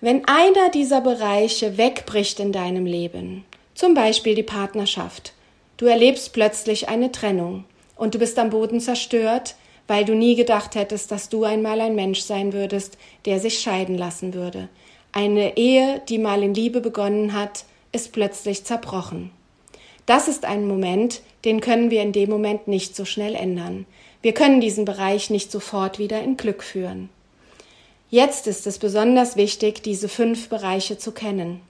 Wenn 0.00 0.26
einer 0.28 0.70
dieser 0.70 1.00
Bereiche 1.00 1.78
wegbricht 1.78 2.40
in 2.40 2.52
deinem 2.52 2.86
Leben, 2.86 3.44
zum 3.78 3.94
Beispiel 3.94 4.34
die 4.34 4.42
Partnerschaft, 4.42 5.34
du 5.76 5.86
erlebst 5.86 6.32
plötzlich 6.32 6.88
eine 6.88 7.12
Trennung 7.12 7.62
und 7.94 8.12
du 8.12 8.18
bist 8.18 8.36
am 8.40 8.50
Boden 8.50 8.80
zerstört, 8.80 9.54
weil 9.86 10.04
du 10.04 10.16
nie 10.16 10.34
gedacht 10.34 10.74
hättest, 10.74 11.12
dass 11.12 11.28
du 11.28 11.44
einmal 11.44 11.80
ein 11.80 11.94
Mensch 11.94 12.22
sein 12.22 12.52
würdest, 12.52 12.98
der 13.24 13.38
sich 13.38 13.60
scheiden 13.60 13.96
lassen 13.96 14.34
würde, 14.34 14.68
eine 15.12 15.56
Ehe, 15.56 16.02
die 16.08 16.18
mal 16.18 16.42
in 16.42 16.54
Liebe 16.54 16.80
begonnen 16.80 17.34
hat, 17.34 17.66
ist 17.92 18.10
plötzlich 18.10 18.64
zerbrochen. 18.64 19.30
Das 20.06 20.26
ist 20.26 20.44
ein 20.44 20.66
Moment, 20.66 21.20
den 21.44 21.60
können 21.60 21.92
wir 21.92 22.02
in 22.02 22.10
dem 22.10 22.30
Moment 22.30 22.66
nicht 22.66 22.96
so 22.96 23.04
schnell 23.04 23.36
ändern. 23.36 23.86
Wir 24.22 24.34
können 24.34 24.60
diesen 24.60 24.86
Bereich 24.86 25.30
nicht 25.30 25.52
sofort 25.52 26.00
wieder 26.00 26.20
in 26.20 26.36
Glück 26.36 26.64
führen. 26.64 27.10
Jetzt 28.10 28.48
ist 28.48 28.66
es 28.66 28.80
besonders 28.80 29.36
wichtig, 29.36 29.84
diese 29.84 30.08
fünf 30.08 30.48
Bereiche 30.48 30.98
zu 30.98 31.12
kennen. 31.12 31.60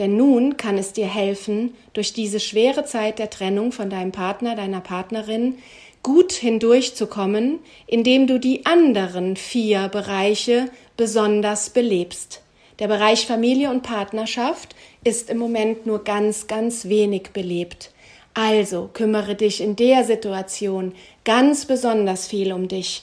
Denn 0.00 0.16
nun 0.16 0.56
kann 0.56 0.78
es 0.78 0.94
dir 0.94 1.06
helfen, 1.06 1.74
durch 1.92 2.14
diese 2.14 2.40
schwere 2.40 2.86
Zeit 2.86 3.18
der 3.18 3.28
Trennung 3.28 3.70
von 3.70 3.90
deinem 3.90 4.12
Partner, 4.12 4.56
deiner 4.56 4.80
Partnerin 4.80 5.58
gut 6.02 6.32
hindurchzukommen, 6.32 7.58
indem 7.86 8.26
du 8.26 8.40
die 8.40 8.64
anderen 8.64 9.36
vier 9.36 9.88
Bereiche 9.88 10.70
besonders 10.96 11.68
belebst. 11.68 12.40
Der 12.78 12.88
Bereich 12.88 13.26
Familie 13.26 13.68
und 13.68 13.82
Partnerschaft 13.82 14.74
ist 15.04 15.28
im 15.28 15.36
Moment 15.36 15.84
nur 15.84 16.02
ganz, 16.02 16.46
ganz 16.46 16.86
wenig 16.86 17.32
belebt. 17.34 17.90
Also 18.32 18.88
kümmere 18.94 19.34
dich 19.34 19.60
in 19.60 19.76
der 19.76 20.04
Situation 20.04 20.94
ganz 21.26 21.66
besonders 21.66 22.26
viel 22.26 22.54
um 22.54 22.68
dich. 22.68 23.02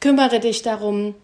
Kümmere 0.00 0.40
dich 0.40 0.60
darum, 0.60 1.14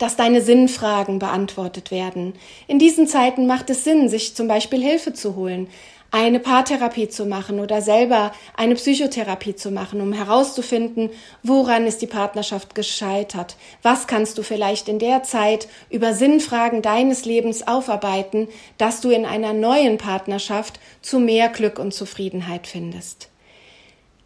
dass 0.00 0.16
deine 0.16 0.42
Sinnfragen 0.42 1.20
beantwortet 1.20 1.92
werden. 1.92 2.34
In 2.66 2.80
diesen 2.80 3.06
Zeiten 3.06 3.46
macht 3.46 3.70
es 3.70 3.84
Sinn, 3.84 4.08
sich 4.08 4.34
zum 4.34 4.48
Beispiel 4.48 4.82
Hilfe 4.82 5.12
zu 5.12 5.36
holen 5.36 5.68
eine 6.12 6.40
Paartherapie 6.40 7.08
zu 7.08 7.24
machen 7.24 7.60
oder 7.60 7.82
selber 7.82 8.32
eine 8.56 8.74
Psychotherapie 8.74 9.54
zu 9.54 9.70
machen, 9.70 10.00
um 10.00 10.12
herauszufinden, 10.12 11.10
woran 11.42 11.86
ist 11.86 12.02
die 12.02 12.06
Partnerschaft 12.06 12.74
gescheitert. 12.74 13.56
Was 13.82 14.06
kannst 14.06 14.36
du 14.36 14.42
vielleicht 14.42 14.88
in 14.88 14.98
der 14.98 15.22
Zeit 15.22 15.68
über 15.88 16.12
Sinnfragen 16.12 16.82
deines 16.82 17.24
Lebens 17.24 17.66
aufarbeiten, 17.66 18.48
dass 18.76 19.00
du 19.00 19.10
in 19.10 19.24
einer 19.24 19.52
neuen 19.52 19.98
Partnerschaft 19.98 20.80
zu 21.00 21.20
mehr 21.20 21.48
Glück 21.48 21.78
und 21.78 21.94
Zufriedenheit 21.94 22.66
findest. 22.66 23.28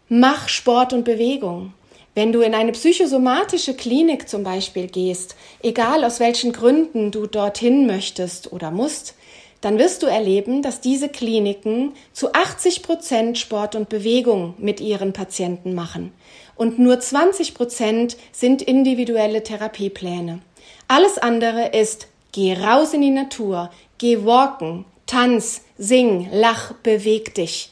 Mach 0.08 0.48
Sport 0.48 0.92
und 0.92 1.04
Bewegung. 1.04 1.74
Wenn 2.14 2.30
du 2.30 2.42
in 2.42 2.54
eine 2.54 2.70
psychosomatische 2.70 3.74
Klinik 3.74 4.28
zum 4.28 4.44
Beispiel 4.44 4.86
gehst, 4.86 5.34
egal 5.62 6.04
aus 6.04 6.20
welchen 6.20 6.52
Gründen 6.52 7.10
du 7.10 7.26
dorthin 7.26 7.86
möchtest 7.86 8.52
oder 8.52 8.70
musst, 8.70 9.14
dann 9.60 9.78
wirst 9.78 10.02
du 10.02 10.06
erleben, 10.06 10.62
dass 10.62 10.80
diese 10.80 11.08
Kliniken 11.08 11.94
zu 12.12 12.32
80 12.32 12.82
Prozent 12.82 13.38
Sport 13.38 13.74
und 13.74 13.88
Bewegung 13.88 14.54
mit 14.58 14.80
ihren 14.80 15.12
Patienten 15.12 15.74
machen. 15.74 16.12
Und 16.54 16.78
nur 16.78 17.00
20 17.00 17.54
Prozent 17.54 18.16
sind 18.30 18.62
individuelle 18.62 19.42
Therapiepläne. 19.42 20.40
Alles 20.86 21.18
andere 21.18 21.70
ist, 21.70 22.06
geh 22.30 22.52
raus 22.54 22.92
in 22.92 23.00
die 23.00 23.10
Natur, 23.10 23.70
geh 23.98 24.24
walken, 24.24 24.84
tanz, 25.06 25.62
sing, 25.78 26.28
lach, 26.30 26.74
beweg 26.82 27.34
dich. 27.34 27.70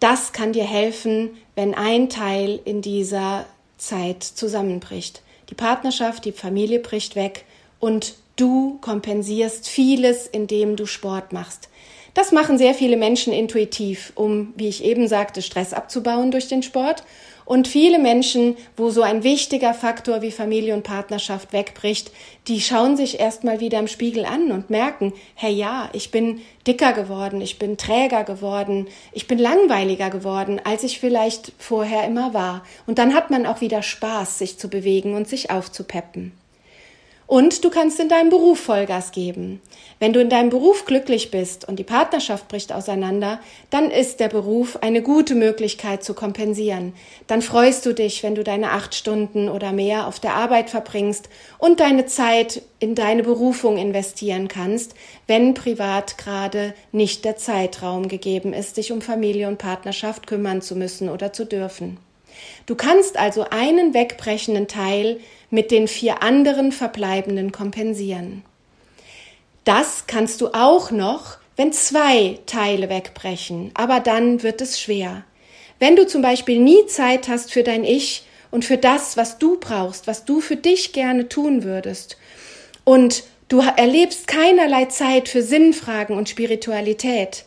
Das 0.00 0.32
kann 0.32 0.52
dir 0.52 0.64
helfen, 0.64 1.36
wenn 1.56 1.74
ein 1.74 2.08
Teil 2.08 2.60
in 2.64 2.80
dieser 2.80 3.44
Zeit 3.78 4.22
zusammenbricht. 4.22 5.22
Die 5.50 5.54
Partnerschaft, 5.54 6.24
die 6.24 6.32
Familie 6.32 6.80
bricht 6.80 7.16
weg 7.16 7.44
und 7.80 8.14
Du 8.38 8.78
kompensierst 8.82 9.66
vieles, 9.66 10.28
indem 10.28 10.76
du 10.76 10.86
Sport 10.86 11.32
machst. 11.32 11.67
Das 12.18 12.32
machen 12.32 12.58
sehr 12.58 12.74
viele 12.74 12.96
Menschen 12.96 13.32
intuitiv, 13.32 14.12
um, 14.16 14.52
wie 14.56 14.66
ich 14.66 14.82
eben 14.82 15.06
sagte, 15.06 15.40
Stress 15.40 15.72
abzubauen 15.72 16.32
durch 16.32 16.48
den 16.48 16.64
Sport. 16.64 17.04
Und 17.44 17.68
viele 17.68 18.00
Menschen, 18.00 18.56
wo 18.76 18.90
so 18.90 19.02
ein 19.02 19.22
wichtiger 19.22 19.72
Faktor 19.72 20.20
wie 20.20 20.32
Familie 20.32 20.74
und 20.74 20.82
Partnerschaft 20.82 21.52
wegbricht, 21.52 22.10
die 22.48 22.60
schauen 22.60 22.96
sich 22.96 23.20
erstmal 23.20 23.60
wieder 23.60 23.78
im 23.78 23.86
Spiegel 23.86 24.24
an 24.24 24.50
und 24.50 24.68
merken, 24.68 25.12
hey 25.36 25.52
ja, 25.52 25.90
ich 25.92 26.10
bin 26.10 26.40
dicker 26.66 26.92
geworden, 26.92 27.40
ich 27.40 27.60
bin 27.60 27.76
träger 27.76 28.24
geworden, 28.24 28.88
ich 29.12 29.28
bin 29.28 29.38
langweiliger 29.38 30.10
geworden, 30.10 30.60
als 30.64 30.82
ich 30.82 30.98
vielleicht 30.98 31.52
vorher 31.56 32.04
immer 32.04 32.34
war. 32.34 32.64
Und 32.88 32.98
dann 32.98 33.14
hat 33.14 33.30
man 33.30 33.46
auch 33.46 33.60
wieder 33.60 33.84
Spaß, 33.84 34.40
sich 34.40 34.58
zu 34.58 34.68
bewegen 34.68 35.14
und 35.14 35.28
sich 35.28 35.52
aufzupeppen. 35.52 36.32
Und 37.28 37.62
du 37.62 37.68
kannst 37.68 38.00
in 38.00 38.08
deinem 38.08 38.30
Beruf 38.30 38.58
Vollgas 38.58 39.12
geben. 39.12 39.60
Wenn 39.98 40.14
du 40.14 40.20
in 40.20 40.30
deinem 40.30 40.48
Beruf 40.48 40.86
glücklich 40.86 41.30
bist 41.30 41.68
und 41.68 41.78
die 41.78 41.84
Partnerschaft 41.84 42.48
bricht 42.48 42.72
auseinander, 42.72 43.38
dann 43.68 43.90
ist 43.90 44.18
der 44.20 44.28
Beruf 44.28 44.78
eine 44.80 45.02
gute 45.02 45.34
Möglichkeit 45.34 46.02
zu 46.02 46.14
kompensieren. 46.14 46.94
Dann 47.26 47.42
freust 47.42 47.84
du 47.84 47.92
dich, 47.92 48.22
wenn 48.22 48.34
du 48.34 48.44
deine 48.44 48.70
acht 48.72 48.94
Stunden 48.94 49.50
oder 49.50 49.72
mehr 49.72 50.06
auf 50.06 50.18
der 50.20 50.36
Arbeit 50.36 50.70
verbringst 50.70 51.28
und 51.58 51.80
deine 51.80 52.06
Zeit 52.06 52.62
in 52.80 52.94
deine 52.94 53.22
Berufung 53.24 53.76
investieren 53.76 54.48
kannst, 54.48 54.94
wenn 55.26 55.52
privat 55.52 56.16
gerade 56.16 56.72
nicht 56.92 57.26
der 57.26 57.36
Zeitraum 57.36 58.08
gegeben 58.08 58.54
ist, 58.54 58.78
dich 58.78 58.90
um 58.90 59.02
Familie 59.02 59.48
und 59.48 59.58
Partnerschaft 59.58 60.26
kümmern 60.26 60.62
zu 60.62 60.76
müssen 60.76 61.10
oder 61.10 61.34
zu 61.34 61.44
dürfen. 61.44 61.98
Du 62.64 62.74
kannst 62.74 63.18
also 63.18 63.46
einen 63.50 63.94
wegbrechenden 63.94 64.68
Teil 64.68 65.20
mit 65.50 65.70
den 65.70 65.88
vier 65.88 66.22
anderen 66.22 66.72
verbleibenden 66.72 67.52
kompensieren. 67.52 68.42
Das 69.64 70.04
kannst 70.06 70.40
du 70.40 70.48
auch 70.48 70.90
noch, 70.90 71.38
wenn 71.56 71.72
zwei 71.72 72.38
Teile 72.46 72.88
wegbrechen, 72.88 73.70
aber 73.74 74.00
dann 74.00 74.42
wird 74.42 74.60
es 74.60 74.80
schwer. 74.80 75.24
Wenn 75.78 75.96
du 75.96 76.06
zum 76.06 76.22
Beispiel 76.22 76.60
nie 76.60 76.86
Zeit 76.86 77.28
hast 77.28 77.52
für 77.52 77.62
dein 77.62 77.84
Ich 77.84 78.24
und 78.50 78.64
für 78.64 78.78
das, 78.78 79.16
was 79.16 79.38
du 79.38 79.58
brauchst, 79.58 80.06
was 80.06 80.24
du 80.24 80.40
für 80.40 80.56
dich 80.56 80.92
gerne 80.92 81.28
tun 81.28 81.64
würdest, 81.64 82.16
und 82.84 83.24
du 83.48 83.60
erlebst 83.60 84.26
keinerlei 84.26 84.86
Zeit 84.86 85.28
für 85.28 85.42
Sinnfragen 85.42 86.16
und 86.16 86.30
Spiritualität, 86.30 87.44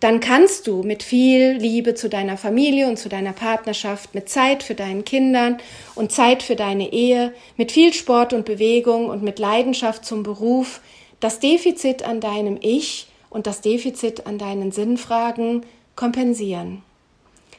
dann 0.00 0.20
kannst 0.20 0.66
du 0.66 0.82
mit 0.82 1.02
viel 1.02 1.52
Liebe 1.52 1.94
zu 1.94 2.08
deiner 2.08 2.38
Familie 2.38 2.88
und 2.88 2.98
zu 2.98 3.10
deiner 3.10 3.34
Partnerschaft, 3.34 4.14
mit 4.14 4.30
Zeit 4.30 4.62
für 4.62 4.74
deinen 4.74 5.04
Kindern 5.04 5.58
und 5.94 6.10
Zeit 6.10 6.42
für 6.42 6.56
deine 6.56 6.90
Ehe, 6.92 7.34
mit 7.58 7.70
viel 7.70 7.92
Sport 7.92 8.32
und 8.32 8.46
Bewegung 8.46 9.10
und 9.10 9.22
mit 9.22 9.38
Leidenschaft 9.38 10.06
zum 10.06 10.22
Beruf 10.22 10.80
das 11.20 11.38
Defizit 11.38 12.02
an 12.02 12.20
deinem 12.20 12.58
Ich 12.62 13.08
und 13.28 13.46
das 13.46 13.60
Defizit 13.60 14.26
an 14.26 14.38
deinen 14.38 14.72
Sinnfragen 14.72 15.66
kompensieren. 15.96 16.82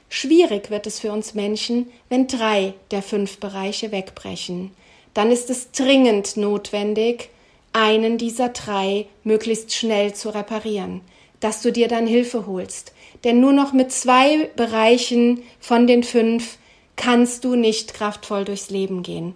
Schwierig 0.10 0.72
wird 0.72 0.88
es 0.88 1.00
für 1.00 1.12
uns 1.12 1.36
Menschen, 1.36 1.92
wenn 2.10 2.26
drei 2.26 2.74
der 2.90 3.04
fünf 3.04 3.38
Bereiche 3.38 3.92
wegbrechen. 3.92 4.72
Dann 5.14 5.32
ist 5.32 5.52
es 5.52 5.72
dringend 5.72 6.38
notwendig, 6.38 7.30
einen 7.72 8.18
dieser 8.18 8.50
drei 8.50 9.06
möglichst 9.24 9.74
schnell 9.74 10.14
zu 10.16 10.34
reparieren 10.34 11.02
dass 11.42 11.62
du 11.62 11.72
dir 11.72 11.90
dann 11.90 12.08
Hilfe 12.08 12.48
holst. 12.48 12.94
Denn 13.24 13.42
nur 13.42 13.52
noch 13.52 13.74
mit 13.74 13.92
zwei 13.92 14.50
Bereichen 14.56 15.44
von 15.60 15.86
den 15.86 16.04
fünf 16.04 16.58
kannst 16.96 17.44
du 17.44 17.56
nicht 17.56 17.94
kraftvoll 17.94 18.46
durchs 18.46 18.70
Leben 18.70 19.04
gehen. 19.04 19.34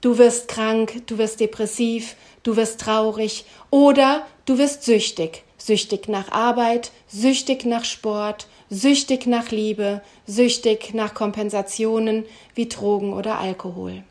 Du 0.00 0.16
wirst 0.18 0.48
krank, 0.48 1.02
du 1.06 1.18
wirst 1.18 1.40
depressiv, 1.40 2.16
du 2.44 2.56
wirst 2.56 2.80
traurig 2.80 3.44
oder 3.70 4.26
du 4.46 4.58
wirst 4.58 4.84
süchtig. 4.84 5.44
Süchtig 5.58 6.08
nach 6.08 6.30
Arbeit, 6.30 6.92
süchtig 7.08 7.64
nach 7.64 7.84
Sport, 7.84 8.46
süchtig 8.70 9.26
nach 9.26 9.50
Liebe, 9.50 10.02
süchtig 10.26 10.94
nach 10.94 11.14
Kompensationen 11.14 12.24
wie 12.54 12.68
Drogen 12.68 13.12
oder 13.12 13.40
Alkohol. 13.40 14.04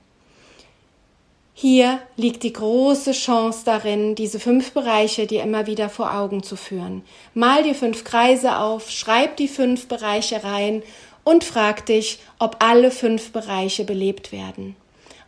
Hier 1.59 2.01
liegt 2.17 2.43
die 2.43 2.53
große 2.53 3.13
Chance 3.13 3.61
darin, 3.65 4.13
diese 4.13 4.39
fünf 4.39 4.73
Bereiche 4.73 5.25
dir 5.25 5.41
immer 5.41 5.65
wieder 5.65 5.89
vor 5.89 6.13
Augen 6.13 6.43
zu 6.43 6.55
führen. 6.55 7.01
Mal 7.33 7.63
dir 7.63 7.73
fünf 7.73 8.03
Kreise 8.03 8.59
auf, 8.59 8.91
schreib 8.91 9.37
die 9.37 9.47
fünf 9.47 9.87
Bereiche 9.87 10.43
rein 10.43 10.83
und 11.23 11.43
frag 11.43 11.87
dich, 11.87 12.19
ob 12.37 12.57
alle 12.59 12.91
fünf 12.91 13.31
Bereiche 13.31 13.85
belebt 13.85 14.31
werden. 14.31 14.75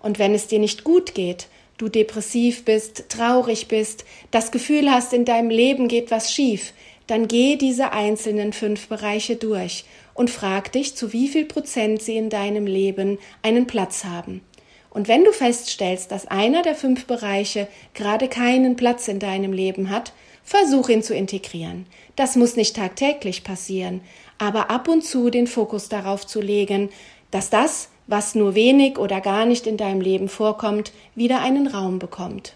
Und 0.03 0.19
wenn 0.19 0.35
es 0.35 0.45
dir 0.45 0.59
nicht 0.59 0.83
gut 0.83 1.15
geht, 1.15 1.47
du 1.79 1.89
depressiv 1.89 2.63
bist, 2.63 3.09
traurig 3.09 3.67
bist, 3.67 4.05
das 4.29 4.51
Gefühl 4.51 4.91
hast, 4.91 5.13
in 5.13 5.25
deinem 5.25 5.49
Leben 5.49 5.87
geht 5.87 6.11
was 6.11 6.31
schief, 6.31 6.73
dann 7.07 7.27
geh 7.27 7.55
diese 7.55 7.91
einzelnen 7.91 8.53
fünf 8.53 8.87
Bereiche 8.87 9.35
durch 9.35 9.83
und 10.13 10.29
frag 10.29 10.71
dich, 10.73 10.95
zu 10.95 11.11
wie 11.11 11.27
viel 11.27 11.45
Prozent 11.45 12.03
sie 12.03 12.17
in 12.17 12.29
deinem 12.29 12.67
Leben 12.67 13.17
einen 13.41 13.65
Platz 13.65 14.03
haben. 14.03 14.41
Und 14.89 15.07
wenn 15.07 15.23
du 15.23 15.31
feststellst, 15.31 16.11
dass 16.11 16.27
einer 16.27 16.61
der 16.61 16.75
fünf 16.75 17.05
Bereiche 17.05 17.67
gerade 17.93 18.27
keinen 18.27 18.75
Platz 18.75 19.07
in 19.07 19.19
deinem 19.19 19.53
Leben 19.53 19.89
hat, 19.89 20.13
versuch 20.43 20.89
ihn 20.89 21.03
zu 21.03 21.13
integrieren. 21.13 21.85
Das 22.15 22.35
muss 22.35 22.55
nicht 22.55 22.75
tagtäglich 22.75 23.43
passieren, 23.43 24.01
aber 24.39 24.71
ab 24.71 24.87
und 24.87 25.03
zu 25.03 25.29
den 25.29 25.45
Fokus 25.45 25.89
darauf 25.89 26.25
zu 26.25 26.41
legen, 26.41 26.89
dass 27.29 27.51
das, 27.51 27.89
was 28.07 28.33
nur 28.33 28.55
wenig 28.55 28.97
oder 28.97 29.21
gar 29.21 29.45
nicht 29.45 29.67
in 29.67 29.77
deinem 29.77 30.01
Leben 30.01 30.27
vorkommt, 30.27 30.91
wieder 31.13 31.41
einen 31.41 31.67
Raum 31.67 31.99
bekommt. 31.99 32.55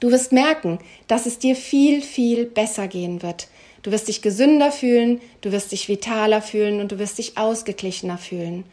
Du 0.00 0.10
wirst 0.10 0.32
merken, 0.32 0.80
dass 1.06 1.26
es 1.26 1.38
dir 1.38 1.54
viel, 1.54 2.02
viel 2.02 2.46
besser 2.46 2.88
gehen 2.88 3.22
wird. 3.22 3.46
Du 3.84 3.92
wirst 3.92 4.08
dich 4.08 4.20
gesünder 4.20 4.72
fühlen, 4.72 5.20
du 5.42 5.52
wirst 5.52 5.70
dich 5.70 5.88
vitaler 5.88 6.42
fühlen 6.42 6.80
und 6.80 6.90
du 6.90 6.98
wirst 6.98 7.18
dich 7.18 7.38
ausgeglichener 7.38 8.18
fühlen. 8.18 8.64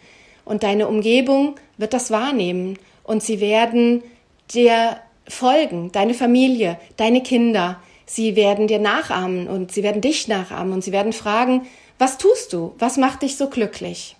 Und 0.50 0.64
deine 0.64 0.88
Umgebung 0.88 1.58
wird 1.78 1.94
das 1.94 2.10
wahrnehmen 2.10 2.80
und 3.04 3.22
sie 3.22 3.40
werden 3.40 4.02
dir 4.50 4.98
folgen, 5.28 5.92
deine 5.92 6.16
Familie, 6.16 6.80
deine 6.98 7.22
Kinder. 7.22 7.80
Sie 8.08 8.36
werden 8.36 8.66
dir 8.66 8.80
nachahmen 8.80 9.48
und 9.48 9.72
sie 9.72 9.84
werden 9.84 10.02
dich 10.02 10.28
nachahmen 10.28 10.74
und 10.74 10.84
sie 10.84 10.92
werden 10.92 11.14
fragen, 11.14 11.68
was 12.00 12.18
tust 12.18 12.52
du? 12.52 12.74
Was 12.80 12.98
macht 12.98 13.22
dich 13.22 13.38
so 13.38 13.48
glücklich? 13.48 14.16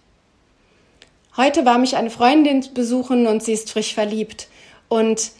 Heute 1.36 1.65
war 1.65 1.80
mich 1.80 1.96
eine 1.96 2.12
Freundin 2.12 2.63
besuchen 2.76 3.26
und 3.26 3.42
sie 3.42 3.54
ist 3.54 3.72
frisch 3.72 3.96
verliebt 3.96 4.50
und 4.88 5.32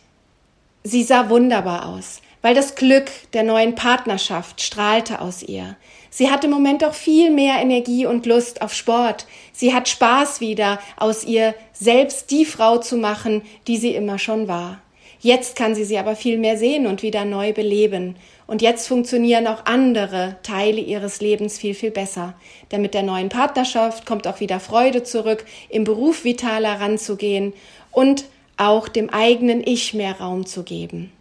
sie 0.84 1.04
sah 1.04 1.30
wunderbar 1.30 1.88
aus, 1.88 2.20
weil 2.42 2.56
das 2.56 2.74
Glück 2.74 3.12
der 3.34 3.44
neuen 3.44 3.76
Partnerschaft 3.76 4.60
strahlte 4.60 5.22
aus 5.22 5.44
ihr. 5.44 5.76
Sie 6.10 6.30
hat 6.30 6.44
im 6.44 6.52
Moment 6.52 6.84
auch 6.84 6.94
viel 6.94 7.32
mehr 7.32 7.60
Energie 7.62 8.06
und 8.06 8.26
Lust 8.26 8.62
auf 8.62 8.74
Sport. 8.74 9.28
Sie 9.54 9.74
hat 9.74 9.88
Spaß 9.88 10.42
wieder, 10.42 10.80
aus 10.98 11.24
ihr 11.24 11.54
selbst 11.74 12.32
die 12.32 12.46
Frau 12.46 12.78
zu 12.78 12.98
machen, 12.98 13.44
die 13.68 13.78
sie 13.78 13.96
immer 13.96 14.18
schon 14.18 14.48
war. 14.48 14.82
Jetzt 15.22 15.56
kann 15.56 15.76
sie 15.76 15.84
sie 15.84 15.98
aber 15.98 16.16
viel 16.16 16.38
mehr 16.38 16.58
sehen 16.58 16.88
und 16.88 17.04
wieder 17.04 17.26
neu 17.26 17.52
beleben. 17.52 18.16
Und 18.48 18.62
jetzt 18.62 18.88
funktionieren 18.88 19.48
auch 19.48 19.66
andere 19.66 20.38
Teile 20.44 20.80
ihres 20.80 21.20
Lebens 21.20 21.58
viel, 21.58 21.76
viel 21.76 21.92
besser. 21.92 22.34
Denn 22.72 22.82
mit 22.82 22.94
der 22.94 23.04
neuen 23.04 23.30
Partnerschaft 23.30 24.06
kommt 24.06 24.28
auch 24.28 24.40
wieder 24.40 24.60
Freude 24.60 25.04
zurück, 25.04 25.46
im 25.70 25.84
Beruf 25.84 26.24
vitaler 26.24 26.80
ranzugehen 26.80 27.54
und 27.92 28.26
auch 28.58 28.88
dem 28.88 29.10
eigenen 29.10 29.62
Ich 29.66 29.94
mehr 29.94 30.20
Raum 30.20 30.46
zu 30.46 30.64
geben. 30.64 31.12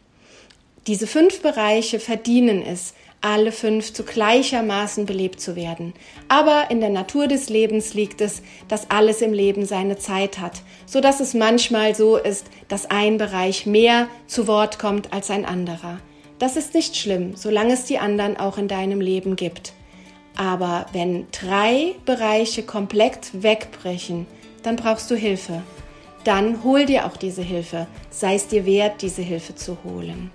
Diese 0.87 1.07
fünf 1.07 1.43
Bereiche 1.43 2.01
verdienen 2.01 2.63
es, 2.63 2.95
alle 3.21 3.53
fünf 3.53 3.93
zu 3.93 4.05
gleichermaßen 4.05 5.07
belebt 5.07 5.41
zu 5.41 5.57
werden. 5.57 5.93
Aber 6.29 6.71
in 6.71 6.81
der 6.81 6.91
Natur 6.91 7.27
des 7.27 7.49
Lebens 7.49 7.95
liegt 7.95 8.21
es, 8.21 8.43
dass 8.69 8.91
alles 8.91 9.23
im 9.23 9.33
Leben 9.33 9.67
seine 9.67 9.99
Zeit 9.99 10.39
hat, 10.39 10.63
so 10.87 11.01
dass 11.01 11.21
es 11.21 11.35
manchmal 11.35 11.95
so 11.95 12.17
ist, 12.17 12.47
dass 12.69 12.91
ein 12.91 13.19
Bereich 13.19 13.67
mehr 13.67 14.09
zu 14.27 14.47
Wort 14.47 14.79
kommt 14.79 15.13
als 15.13 15.31
ein 15.31 15.45
anderer. 15.45 15.99
Das 16.39 16.57
ist 16.57 16.75
nicht 16.75 16.97
schlimm, 16.97 17.35
solange 17.35 17.75
es 17.75 17.85
die 17.85 17.99
anderen 17.99 18.37
auch 18.37 18.59
in 18.59 18.69
deinem 18.69 19.01
Leben 19.01 19.35
gibt. 19.35 19.73
Aber 20.37 20.87
wenn 20.93 21.27
drei 21.33 21.97
Bereiche 22.05 22.63
komplett 22.63 23.43
wegbrechen, 23.43 24.27
dann 24.63 24.77
brauchst 24.77 25.11
du 25.11 25.17
Hilfe. 25.17 25.63
Dann 26.23 26.63
hol 26.63 26.87
dir 26.87 27.07
auch 27.07 27.17
diese 27.17 27.43
Hilfe. 27.43 27.89
Sei 28.11 28.37
es 28.37 28.47
dir 28.47 28.65
wert, 28.65 29.03
diese 29.03 29.23
Hilfe 29.23 29.57
zu 29.57 29.79
holen. 29.83 30.31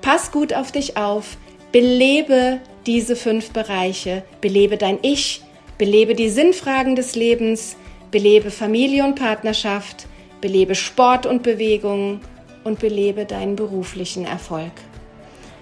Pass 0.00 0.32
gut 0.32 0.52
auf 0.52 0.72
dich 0.72 0.96
auf. 0.96 1.36
Belebe 1.72 2.60
diese 2.84 3.16
fünf 3.16 3.52
Bereiche. 3.52 4.24
Belebe 4.42 4.76
dein 4.76 4.98
Ich. 5.00 5.40
Belebe 5.78 6.14
die 6.14 6.28
Sinnfragen 6.28 6.96
des 6.96 7.14
Lebens. 7.16 7.76
Belebe 8.10 8.50
Familie 8.50 9.04
und 9.04 9.14
Partnerschaft. 9.14 10.06
Belebe 10.42 10.74
Sport 10.74 11.24
und 11.24 11.42
Bewegung. 11.42 12.20
Und 12.62 12.78
belebe 12.78 13.24
deinen 13.24 13.56
beruflichen 13.56 14.26
Erfolg. 14.26 14.72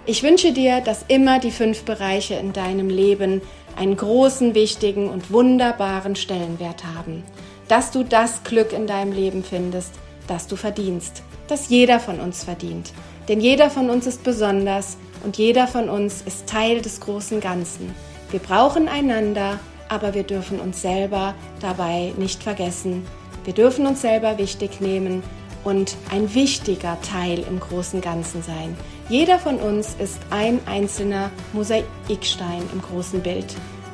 Ich 0.05 0.25
wünsche 0.25 0.53
dir, 0.53 0.81
dass 0.81 1.05
immer 1.07 1.38
die 1.38 1.53
fünf 1.53 1.85
Bereiche 1.85 2.35
in 2.35 2.53
deinem 2.53 2.88
Leben 2.88 3.40
einen 3.77 3.96
großen, 3.96 4.57
wichtigen 4.57 5.09
und 5.09 5.31
wunderbaren 5.31 6.16
Stellenwert 6.16 6.83
haben. 6.96 7.23
Dass 7.68 7.92
du 7.92 8.03
das 8.03 8.42
Glück 8.42 8.73
in 8.73 8.88
deinem 8.88 9.12
Leben 9.12 9.44
findest, 9.44 9.92
das 10.27 10.49
du 10.49 10.57
verdienst, 10.57 11.23
das 11.46 11.68
jeder 11.68 12.01
von 12.01 12.18
uns 12.18 12.42
verdient. 12.42 12.92
Denn 13.29 13.40
jeder 13.40 13.70
von 13.70 13.90
uns 13.90 14.09
ist 14.09 14.25
besonders 14.25 14.96
und 15.24 15.38
jeder 15.38 15.66
von 15.66 15.88
uns 15.88 16.22
ist 16.22 16.46
Teil 16.46 16.80
des 16.80 17.00
großen 17.00 17.40
Ganzen. 17.40 17.94
Wir 18.30 18.40
brauchen 18.40 18.88
einander, 18.88 19.59
aber 19.88 20.14
wir 20.14 20.22
dürfen 20.22 20.61
uns 20.61 20.83
selber 20.83 21.35
dabei 21.61 22.12
nicht 22.16 22.42
vergessen. 22.42 23.06
Wir 23.44 23.54
dürfen 23.54 23.87
uns 23.87 24.02
selber 24.02 24.38
wichtig 24.38 24.80
nehmen 24.80 25.22
und 25.64 25.96
ein 26.11 26.35
wichtiger 26.35 26.98
Teil 27.02 27.44
im 27.48 27.61
großen 27.61 28.00
Ganzen 28.00 28.42
sein. 28.42 28.76
Jeder 29.09 29.38
von 29.38 29.56
uns 29.56 29.94
ist 29.98 30.20
ein 30.30 30.61
einzelner 30.66 31.30
Mosaikstein 31.52 32.62
im 32.72 32.80
großen 32.80 33.20
Bild. 33.20 33.46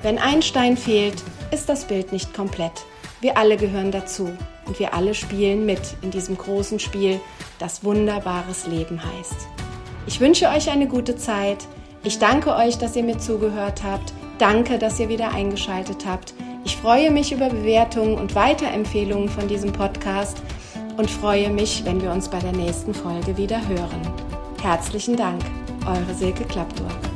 Wenn 0.03 0.19
ein 0.19 0.43
Stein 0.43 0.77
fehlt, 0.77 1.23
ist 1.51 1.69
das 1.69 1.87
Bild 1.87 2.13
nicht 2.13 2.35
komplett. 2.35 2.85
Wir 3.21 3.39
alle 3.39 3.57
gehören 3.57 3.91
dazu 3.91 4.31
und 4.67 4.79
wir 4.79 4.93
alle 4.93 5.15
spielen 5.15 5.65
mit 5.65 5.81
in 6.03 6.11
diesem 6.11 6.37
großen 6.37 6.79
Spiel, 6.79 7.19
das 7.59 7.83
wunderbares 7.83 8.67
Leben 8.67 9.01
heißt. 9.03 9.66
Ich 10.07 10.21
wünsche 10.21 10.49
euch 10.49 10.71
eine 10.71 10.87
gute 10.87 11.17
Zeit. 11.17 11.67
Ich 12.05 12.19
danke 12.19 12.55
euch, 12.55 12.79
dass 12.79 12.95
ihr 12.95 13.03
mir 13.03 13.19
zugehört 13.19 13.83
habt. 13.83 14.13
Danke, 14.39 14.79
dass 14.79 15.01
ihr 15.01 15.09
wieder 15.09 15.35
eingeschaltet 15.35 16.07
habt. 16.07 16.35
Ich 16.65 16.77
freue 16.77 17.11
mich 17.11 17.33
über 17.33 17.49
Bewertungen 17.49 18.17
und 18.17 18.35
Weiterempfehlungen 18.35 19.29
von 19.29 19.49
diesem 19.49 19.73
Podcast 19.73 20.41
und 20.97 21.11
freue 21.11 21.51
mich, 21.51 21.85
wenn 21.85 22.01
wir 22.01 22.13
uns 22.13 22.29
bei 22.29 22.39
der 22.39 22.53
nächsten 22.53 22.95
Folge 22.95 23.37
wieder 23.37 23.67
hören. 23.69 24.01
Herzlichen 24.63 25.17
Dank, 25.17 25.43
eure 25.87 26.15
Silke 26.15 26.45
Klappdorf. 26.45 27.16